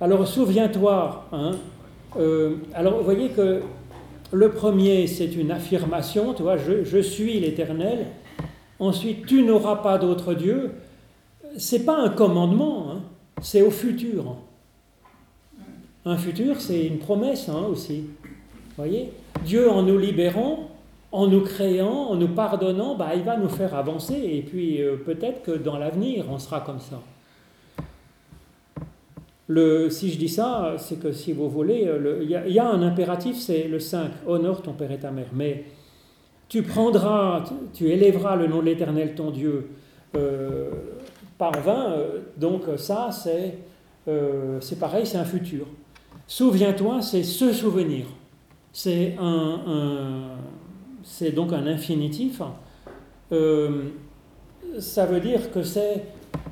[0.01, 1.51] Alors souviens-toi, hein,
[2.17, 3.61] euh, alors vous voyez que
[4.33, 8.07] le premier, c'est une affirmation, tu vois, je, suis l'Éternel.
[8.79, 10.71] Ensuite, tu n'auras pas d'autre Dieu.
[11.57, 13.01] C'est pas un commandement, hein.
[13.41, 14.35] c'est au futur.
[16.05, 18.05] Un futur, c'est une promesse hein, aussi.
[18.75, 19.13] voyez?
[19.45, 20.71] Dieu, en nous libérant,
[21.11, 24.15] en nous créant, en nous pardonnant, bah, il va nous faire avancer.
[24.15, 26.99] Et puis euh, peut-être que dans l'avenir, on sera comme ça
[29.89, 31.89] si je dis ça, c'est que si vous voulez,
[32.21, 35.27] il y, a un impératif, c'est le 5, honore ton père et ta mère.
[35.33, 35.65] Mais
[36.53, 37.43] tu prendras,
[37.73, 39.69] tu, élèveras le nom de l'Éternel ton Dieu
[40.15, 40.69] euh,
[41.37, 43.57] par vain, euh, donc ça c'est
[44.07, 45.65] euh, c'est pareil, c'est un futur.
[46.27, 48.05] Souviens-toi, c'est ce souvenir.
[48.71, 50.37] C'est un,
[51.03, 52.41] c'est donc un infinitif.
[54.79, 56.03] ça veut dire que c'est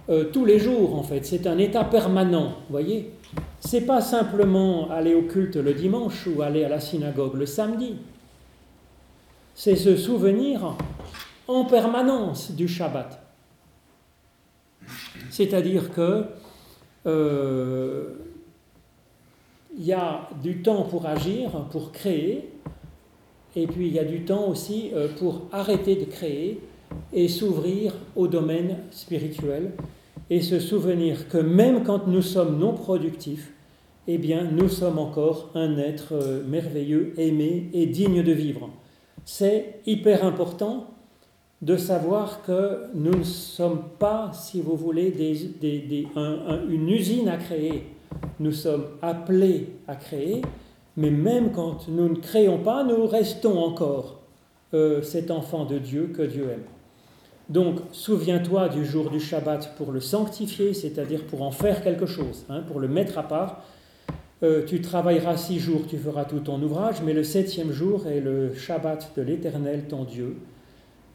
[0.09, 1.25] euh, tous les jours en fait.
[1.25, 3.11] C'est un état permanent, vous voyez.
[3.59, 7.95] C'est pas simplement aller au culte le dimanche ou aller à la synagogue le samedi.
[9.55, 10.75] C'est se souvenir
[11.47, 13.19] en permanence du Shabbat.
[15.29, 16.25] C'est-à-dire que
[17.05, 18.13] euh,
[19.77, 22.49] il y a du temps pour agir, pour créer,
[23.55, 26.61] et puis il y a du temps aussi euh, pour arrêter de créer
[27.13, 29.71] et s'ouvrir au domaine spirituel
[30.29, 33.51] et se souvenir que même quand nous sommes non productifs,
[34.07, 38.69] eh bien, nous sommes encore un être euh, merveilleux, aimé et digne de vivre.
[39.25, 40.87] C'est hyper important
[41.61, 45.13] de savoir que nous ne sommes pas, si vous voulez,
[45.61, 47.83] une usine à créer.
[48.39, 50.41] Nous sommes appelés à créer,
[50.97, 54.21] mais même quand nous ne créons pas, nous restons encore
[54.73, 56.63] euh, cet enfant de Dieu que Dieu aime.
[57.51, 62.45] Donc, souviens-toi du jour du Shabbat pour le sanctifier, c'est-à-dire pour en faire quelque chose,
[62.47, 63.65] hein, pour le mettre à part.
[64.41, 68.21] Euh, tu travailleras six jours, tu feras tout ton ouvrage, mais le septième jour est
[68.21, 70.37] le Shabbat de l'Éternel, ton Dieu.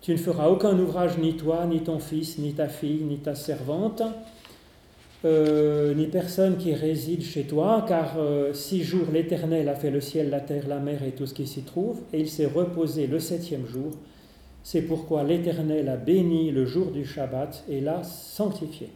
[0.02, 3.34] Tu ne feras aucun ouvrage, ni toi, ni ton fils, ni ta fille, ni ta
[3.34, 4.02] servante,
[5.24, 10.02] euh, ni personne qui réside chez toi, car euh, six jours l'Éternel a fait le
[10.02, 13.06] ciel, la terre, la mer et tout ce qui s'y trouve, et il s'est reposé
[13.06, 13.92] le septième jour.
[14.66, 18.90] C'est pourquoi l'Éternel a béni le jour du Shabbat et l'a sanctifié.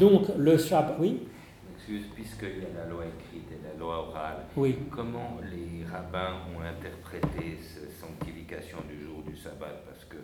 [0.00, 1.28] Donc le Shabbat, oui?
[1.76, 4.78] Excuse, puisqu'il y a la loi écrite et la loi orale, oui.
[4.90, 9.84] comment les rabbins ont interprété cette sanctification du jour du Shabbat?
[9.86, 10.16] Parce que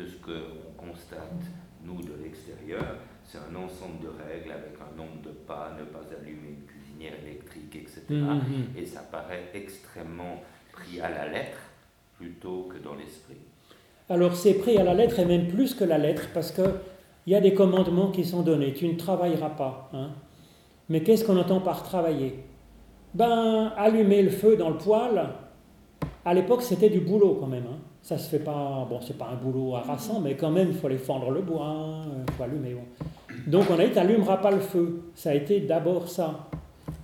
[0.00, 1.44] de ce qu'on constate,
[1.84, 6.00] nous, de l'extérieur, c'est un ensemble de règles avec un nombre de pas, ne pas
[6.18, 8.00] allumer une cuisinière électrique, etc.
[8.08, 8.78] Mm-hmm.
[8.78, 10.42] Et ça paraît extrêmement
[10.72, 11.58] pris à la lettre
[12.18, 13.36] plutôt que dans l'esprit
[14.08, 16.72] Alors c'est pris à la lettre et même plus que la lettre parce qu'il
[17.26, 18.72] y a des commandements qui sont donnés.
[18.72, 19.90] Tu ne travailleras pas.
[19.92, 20.10] Hein.
[20.88, 22.44] Mais qu'est-ce qu'on entend par travailler?
[23.14, 25.28] Ben, allumer le feu dans le poêle,
[26.24, 27.64] à l'époque c'était du boulot quand même.
[27.66, 27.78] Hein.
[28.04, 30.88] Ça se fait pas, bon, c'est pas un boulot harassant, mais quand même, il faut
[30.88, 32.76] aller fendre le bois, il faut allumer.
[33.46, 35.04] Donc on a dit, tu n'allumeras pas le feu.
[35.14, 36.50] Ça a été d'abord ça.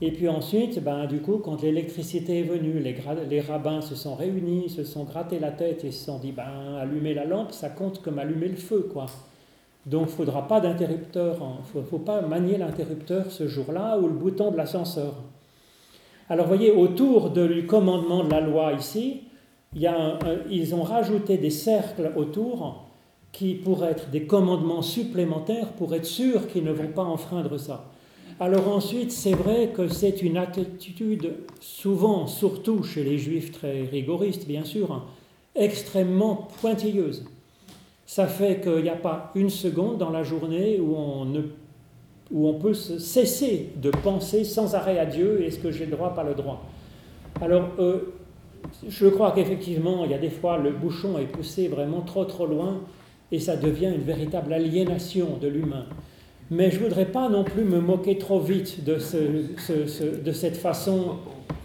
[0.03, 4.71] Et puis ensuite, ben, du coup, quand l'électricité est venue, les, rabbins se sont réunis,
[4.71, 8.01] se sont grattés la tête et se sont dit, ben, allumer la lampe, ça compte
[8.01, 9.07] comme allumer le feu, quoi.
[9.87, 11.37] Donc il ne faudra pas d'interrupteur,
[11.75, 15.15] il ne faut, pas manier l'interrupteur ce jour-là ou le bouton de l'ascenseur.
[16.29, 19.23] Alors voyez, autour du commandement de la loi ici,
[19.75, 22.85] ils ont rajouté des cercles autour
[23.33, 27.91] qui pourraient être des commandements supplémentaires pour être sûr qu'ils ne vont pas enfreindre ça.
[28.43, 34.49] Alors ensuite, c'est vrai que c'est une attitude souvent, surtout chez les juifs très rigoristes,
[34.49, 35.05] bien sûr, hein,
[35.55, 37.27] extrêmement pointilleuse.
[38.07, 41.43] Ça fait qu'il n'y a pas une seconde dans la journée où on, ne,
[42.33, 46.15] où on peut cesser de penser sans arrêt à Dieu, est-ce que j'ai le droit,
[46.15, 46.65] pas le droit?
[47.43, 48.15] Alors, euh,
[48.89, 52.47] je crois qu'effectivement, il y a des fois, le bouchon est poussé vraiment trop trop
[52.47, 52.81] loin,
[53.33, 55.85] et ça devient une véritable aliénation de l'humain.
[56.51, 61.17] Mais je ne voudrais pas non plus me moquer trop vite de, cette façon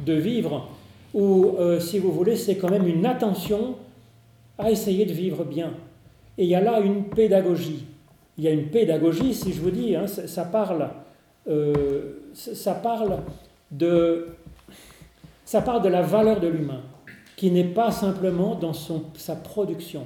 [0.05, 0.69] de vivre,
[1.13, 3.75] où, euh, si vous voulez, c'est quand même une attention
[4.59, 5.73] à essayer de vivre bien.
[6.37, 7.85] Et il y a là une pédagogie.
[8.37, 10.89] Il y a une pédagogie, si je vous dis, hein, ça, parle,
[11.47, 13.19] euh, ça, parle
[13.71, 14.27] de,
[15.45, 16.81] ça parle de la valeur de l'humain,
[17.35, 20.05] qui n'est pas simplement dans son, sa production.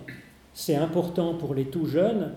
[0.54, 2.34] C'est important pour les tout jeunes,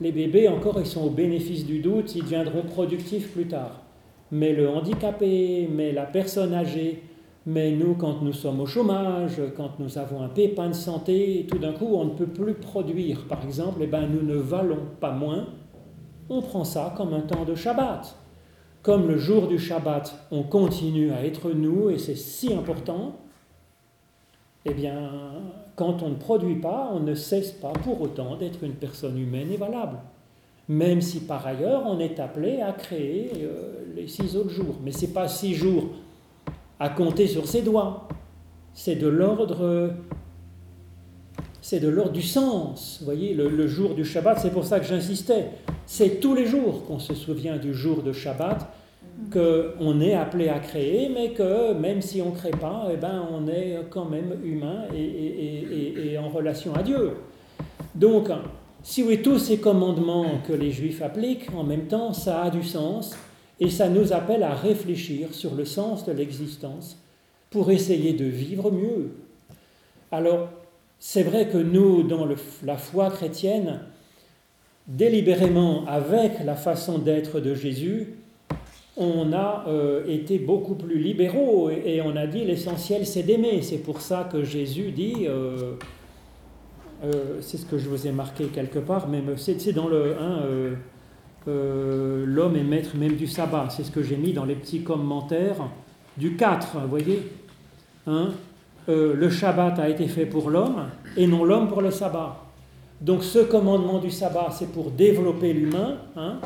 [0.00, 3.82] les bébés, encore, ils sont au bénéfice du doute, ils deviendront productifs plus tard.
[4.30, 7.02] Mais le handicapé, mais la personne âgée,
[7.46, 11.58] mais nous, quand nous sommes au chômage, quand nous avons un pépin de santé, tout
[11.58, 14.86] d'un coup, on ne peut plus produire, par exemple, et eh ben, nous ne valons
[15.00, 15.46] pas moins.
[16.28, 18.16] On prend ça comme un temps de Shabbat.
[18.82, 23.16] Comme le jour du Shabbat, on continue à être nous, et c'est si important,
[24.64, 25.10] eh bien,
[25.76, 29.50] quand on ne produit pas, on ne cesse pas pour autant d'être une personne humaine
[29.52, 29.98] et valable.
[30.68, 34.76] Même si par ailleurs on est appelé à créer euh, les six autres jours.
[34.82, 35.84] Mais ce n'est pas six jours
[36.78, 38.08] à compter sur ses doigts.
[38.74, 39.94] C'est de l'ordre.
[41.60, 42.98] C'est de l'ordre du sens.
[43.00, 45.50] Vous voyez, le, le jour du Shabbat, c'est pour ça que j'insistais.
[45.86, 48.70] C'est tous les jours qu'on se souvient du jour de Shabbat
[49.32, 53.26] qu'on est appelé à créer, mais que même si on ne crée pas, eh ben,
[53.30, 57.12] on est quand même humain et, en relation à Dieu.
[57.94, 58.28] Donc,
[58.82, 62.62] si oui, tous ces commandements que les Juifs appliquent, en même temps, ça a du
[62.62, 63.16] sens
[63.60, 66.96] et ça nous appelle à réfléchir sur le sens de l'existence
[67.50, 69.10] pour essayer de vivre mieux.
[70.12, 70.48] Alors,
[71.00, 72.26] c'est vrai que nous, dans
[72.64, 73.80] la foi chrétienne,
[74.86, 78.14] délibérément avec la façon d'être de Jésus,
[78.98, 83.62] on a euh, été beaucoup plus libéraux et, on a dit l'essentiel c'est d'aimer.
[83.62, 85.74] C'est pour ça que Jésus dit, euh,
[87.04, 90.16] euh, c'est ce que je vous ai marqué quelque part, mais c'est dans le
[91.46, 93.68] 1, l'homme est maître même du sabbat.
[93.70, 95.68] C'est ce que j'ai mis dans les petits commentaires
[96.16, 97.22] du 4, vous voyez
[98.08, 98.30] hein,
[98.88, 102.44] Le Shabbat a été fait pour l'homme et non l'homme pour le sabbat.
[103.00, 105.98] Donc ce commandement du sabbat, c'est pour développer l'humain.
[106.16, 106.40] Hein,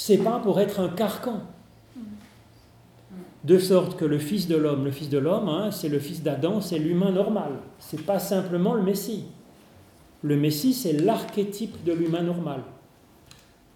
[0.00, 1.42] c'est pas pour être un carcan.
[3.44, 6.22] De sorte que le Fils de l'homme, le Fils de l'homme, hein, c'est le Fils
[6.22, 7.52] d'Adam, c'est l'humain normal.
[7.78, 9.26] C'est pas simplement le Messie.
[10.22, 12.62] Le Messie, c'est l'archétype de l'humain normal.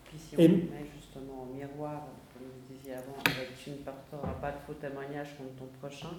[0.04, 3.76] Puis si on Et, met justement au miroir, comme vous disiez avant, avec tu ne
[3.76, 6.16] porteras pas de faux témoignages contre ton prochain,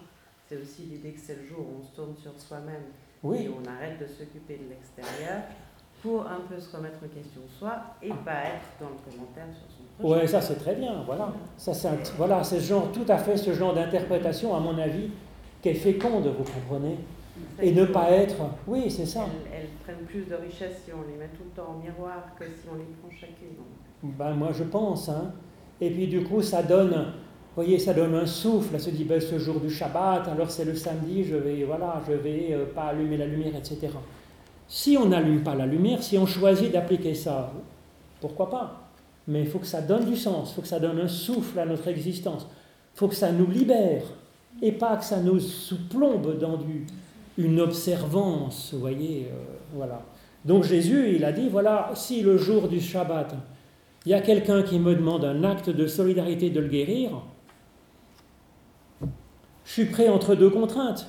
[0.47, 2.93] c'est aussi l'idée que c'est le jour où on se tourne sur soi-même
[3.35, 5.41] et on arrête de s'occuper de l'extérieur
[6.03, 9.65] pour un peu se remettre en question soi et pas être dans le commentaire sur
[9.75, 11.31] son oui, ça c'est très bien, voilà.
[11.57, 15.09] Ça, c'est voilà, c'est genre, tout à fait ce genre d'interprétation, à mon avis,
[15.61, 16.97] qui est féconde, vous comprenez
[17.61, 18.35] Et ne pas être.
[18.67, 19.25] Oui, c'est ça.
[19.53, 22.45] Elles, prennent plus de richesse si on les met tout le temps en miroir que
[22.45, 23.55] si on les prend chacune.
[24.03, 25.09] Ben, moi je pense.
[25.09, 25.31] Hein.
[25.79, 26.91] Et puis du coup, ça donne.
[26.91, 28.71] Vous voyez, ça donne un souffle.
[28.73, 32.01] Elle se dit, ben, ce jour du Shabbat, alors c'est le samedi, je vais, voilà,
[32.05, 33.87] je vais euh, pas allumer la lumière, etc.
[34.67, 37.53] Si on n'allume pas la lumière, si on choisit d'appliquer ça,
[38.19, 38.84] pourquoi pas?
[39.27, 41.59] Mais il faut que ça donne du sens, il faut que ça donne un souffle
[41.59, 42.47] à notre existence,
[42.95, 44.03] il faut que ça nous libère,
[44.61, 46.59] et pas que ça nous sous-plombe dans
[47.37, 50.01] une observance, vous voyez, euh, voilà.
[50.45, 53.35] Donc Jésus, il a dit, voilà, si le jour du Shabbat,
[54.05, 57.23] il y a quelqu'un qui me demande un acte de solidarité de le guérir,
[59.65, 61.07] je suis prêt entre deux contraintes.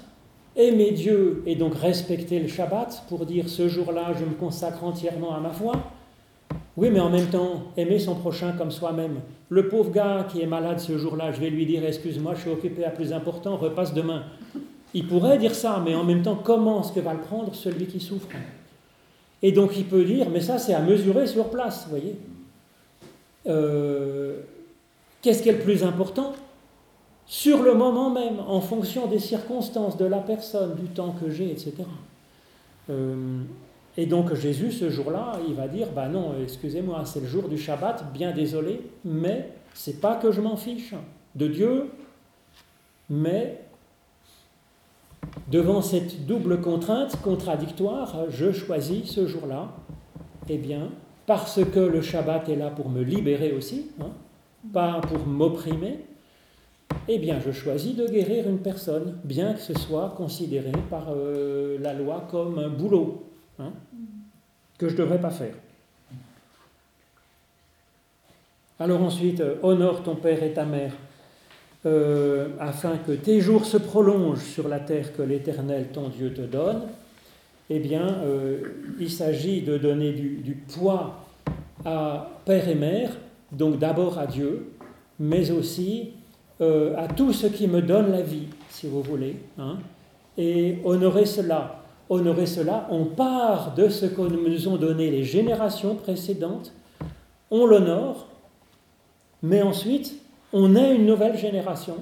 [0.57, 5.35] Aimer Dieu et donc respecter le Shabbat pour dire ce jour-là, je me consacre entièrement
[5.35, 5.75] à ma foi,
[6.77, 9.21] oui, mais en même temps, aimer son prochain comme soi-même.
[9.49, 12.51] Le pauvre gars qui est malade ce jour-là, je vais lui dire Excuse-moi, je suis
[12.51, 14.25] occupé à plus important, repasse demain.
[14.93, 17.87] Il pourrait dire ça, mais en même temps, comment est-ce que va le prendre celui
[17.87, 18.29] qui souffre?
[19.43, 22.19] Et donc il peut dire Mais ça, c'est à mesurer sur place, vous voyez.
[23.47, 24.41] Euh,
[25.23, 26.35] qu'est-ce qui est le plus important?
[27.27, 31.51] Sur le moment même, en fonction des circonstances, de la personne, du temps que j'ai,
[31.51, 31.73] etc.
[33.97, 37.57] Et donc Jésus, ce jour-là, il va dire, bah non, excusez-moi, c'est le jour du
[37.57, 40.95] Shabbat, bien désolé, mais c'est pas que je m'en fiche
[41.35, 41.91] de Dieu,
[43.09, 43.61] mais
[45.51, 49.73] devant cette double contrainte contradictoire, je choisis ce jour-là,
[50.49, 50.91] eh bien,
[51.27, 54.11] parce que le Shabbat est là pour me libérer aussi, hein,
[54.73, 56.01] pas pour m'opprimer,
[57.09, 61.79] eh bien, je choisis de guérir une personne, bien que ce soit considéré par euh,
[61.81, 63.25] la loi comme un boulot
[63.59, 63.73] hein,
[64.79, 65.55] que je ne devrais pas faire.
[68.79, 70.93] Alors ensuite, euh, honore ton père et ta mère,
[71.87, 76.43] euh, afin que tes jours se prolongent sur la terre que l'Éternel, ton Dieu, te
[76.43, 76.83] donne.
[77.69, 78.23] Eh bien,
[79.01, 81.27] il s'agit de donner du, poids
[81.85, 83.11] à père et mère,
[83.51, 84.69] donc d'abord à Dieu,
[85.19, 86.13] mais aussi
[86.61, 89.37] euh, à tout ce qui me donne la vie, si vous voulez.
[89.59, 89.79] Hein,
[90.39, 91.83] et honorer cela.
[92.09, 96.73] Honorer cela, on part de ce que nous ont donné les générations précédentes,
[97.51, 98.29] on l'honore,
[99.43, 100.15] mais ensuite,
[100.53, 101.97] on est une nouvelle génération,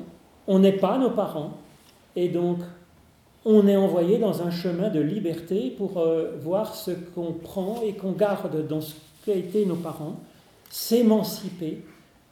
[0.47, 1.55] on n'est pas nos parents,
[2.17, 2.59] et donc
[3.45, 7.93] on est envoyé dans un chemin de liberté pour euh, voir ce qu'on prend et
[7.93, 8.95] qu'on garde dans ce
[9.25, 10.17] qu'ont été nos parents,
[10.71, 11.83] s'émanciper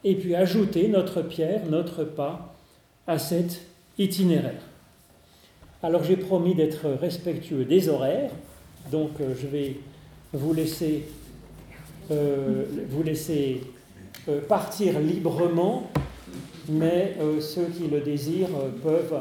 [0.05, 2.55] et puis ajouter notre pierre, notre pas
[3.07, 3.63] à cet
[3.99, 4.63] itinéraire.
[5.85, 8.31] Alors j'ai promis d'être respectueux des horaires,
[8.93, 9.81] donc euh, je vais
[10.33, 11.09] vous laisser,
[12.13, 13.63] euh, vous laisser
[14.29, 15.91] euh, partir librement,
[16.69, 19.21] mais ceux qui le désirent peuvent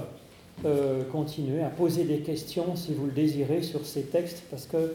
[1.11, 4.93] continuer à poser des questions si vous le désirez sur ces textes, parce que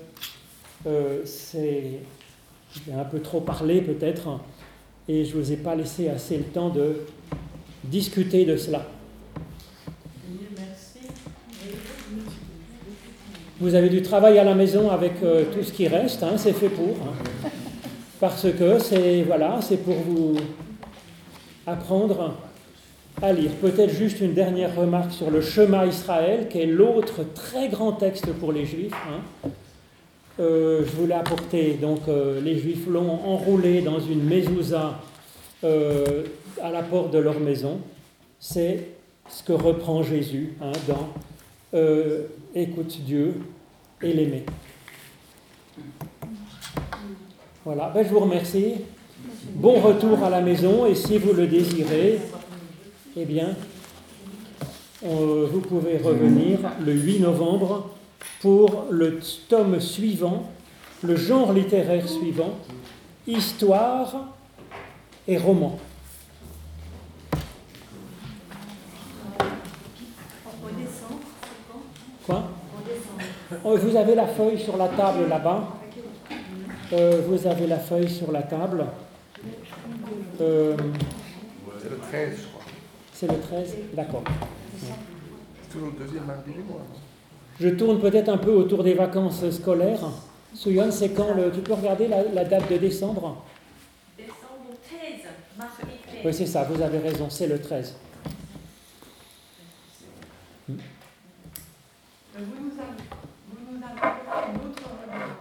[1.24, 1.98] c'est
[2.96, 4.38] un peu trop parlé peut-être
[5.08, 7.00] et je ne vous ai pas laissé assez le temps de
[7.82, 8.86] discuter de cela.
[13.58, 16.52] Vous avez du travail à la maison avec euh, tout ce qui reste, hein, c'est
[16.52, 16.90] fait pour.
[16.90, 17.48] Hein.
[18.20, 20.36] parce que c'est voilà, pour vous
[21.66, 22.34] apprendre
[23.22, 23.50] à lire.
[23.62, 28.26] Peut-être juste une dernière remarque sur le chemin Israël, qui est l'autre très grand texte
[28.34, 28.92] pour les Juifs.
[28.92, 29.48] Hein.
[30.38, 35.00] Euh, je voulais apporter, donc euh, les Juifs l'ont enroulé dans une mezouza
[35.62, 37.78] à la porte de leur maison.
[38.38, 38.80] C'est
[39.30, 40.52] ce que reprend Jésus
[40.86, 41.08] dans
[42.58, 43.34] Écoute Dieu
[44.00, 44.46] et l'aimer.
[47.62, 48.76] Voilà, ben, je vous remercie.
[49.56, 52.18] Bon retour à la maison et si vous le désirez,
[53.14, 53.54] eh bien,
[55.02, 57.90] vous pouvez revenir le 8 novembre
[58.40, 60.50] pour le tome suivant,
[61.02, 62.54] le genre littéraire suivant,
[63.26, 64.32] histoire
[65.28, 65.78] et roman.
[72.26, 72.42] Quoi?
[73.64, 75.68] Oh, Vous avez la feuille sur la table là-bas.
[76.92, 78.84] Euh, vous avez la feuille sur la table.
[80.40, 80.76] Euh,
[81.80, 82.62] c'est le 13, je crois.
[83.12, 84.24] C'est le 13 D'accord.
[84.80, 86.82] C'est toujours le deuxième mardi du mois.
[87.60, 90.00] Je tourne peut-être un peu autour des vacances scolaires.
[90.52, 93.44] Souyan, c'est quand le, Tu peux regarder la, date de décembre?
[94.16, 95.00] Décembre 13,
[95.56, 96.20] mardi 13.
[96.24, 97.94] Oui, c'est ça, vous avez raison, c'est le 13.
[102.44, 103.00] Nous avez,
[103.48, 105.36] vous nous avez une autre regard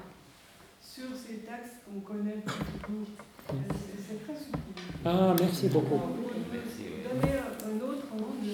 [0.82, 3.04] sur ces textes qu'on connaît beaucoup.
[3.50, 4.62] C'est très subtil.
[5.04, 5.96] Ah, merci beaucoup.
[5.96, 8.50] Vous donner un autre angle.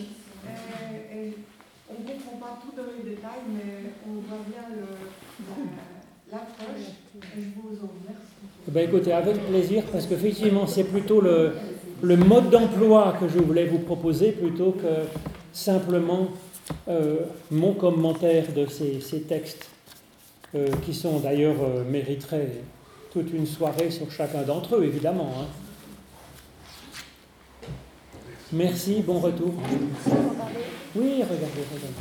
[1.14, 1.38] Et,
[1.90, 4.64] on ne comprend pas tout dans les détails, mais on voit bien
[6.32, 6.88] l'approche.
[7.16, 8.42] Et je vous en remercie.
[8.68, 11.54] Eh ben écoutez, avec plaisir, parce qu'effectivement, c'est plutôt le,
[12.02, 15.06] le mode d'emploi que je voulais vous proposer plutôt que
[15.54, 16.30] simplement
[16.88, 19.70] euh, mon commentaire de ces, ces textes,
[20.54, 22.52] euh, qui sont d'ailleurs euh, mériteraient
[23.14, 25.34] toute une soirée sur chacun d'entre eux, évidemment.
[25.40, 25.46] Hein.
[28.52, 29.54] Merci, bon retour.
[30.94, 31.94] Oui, regardez, regardez.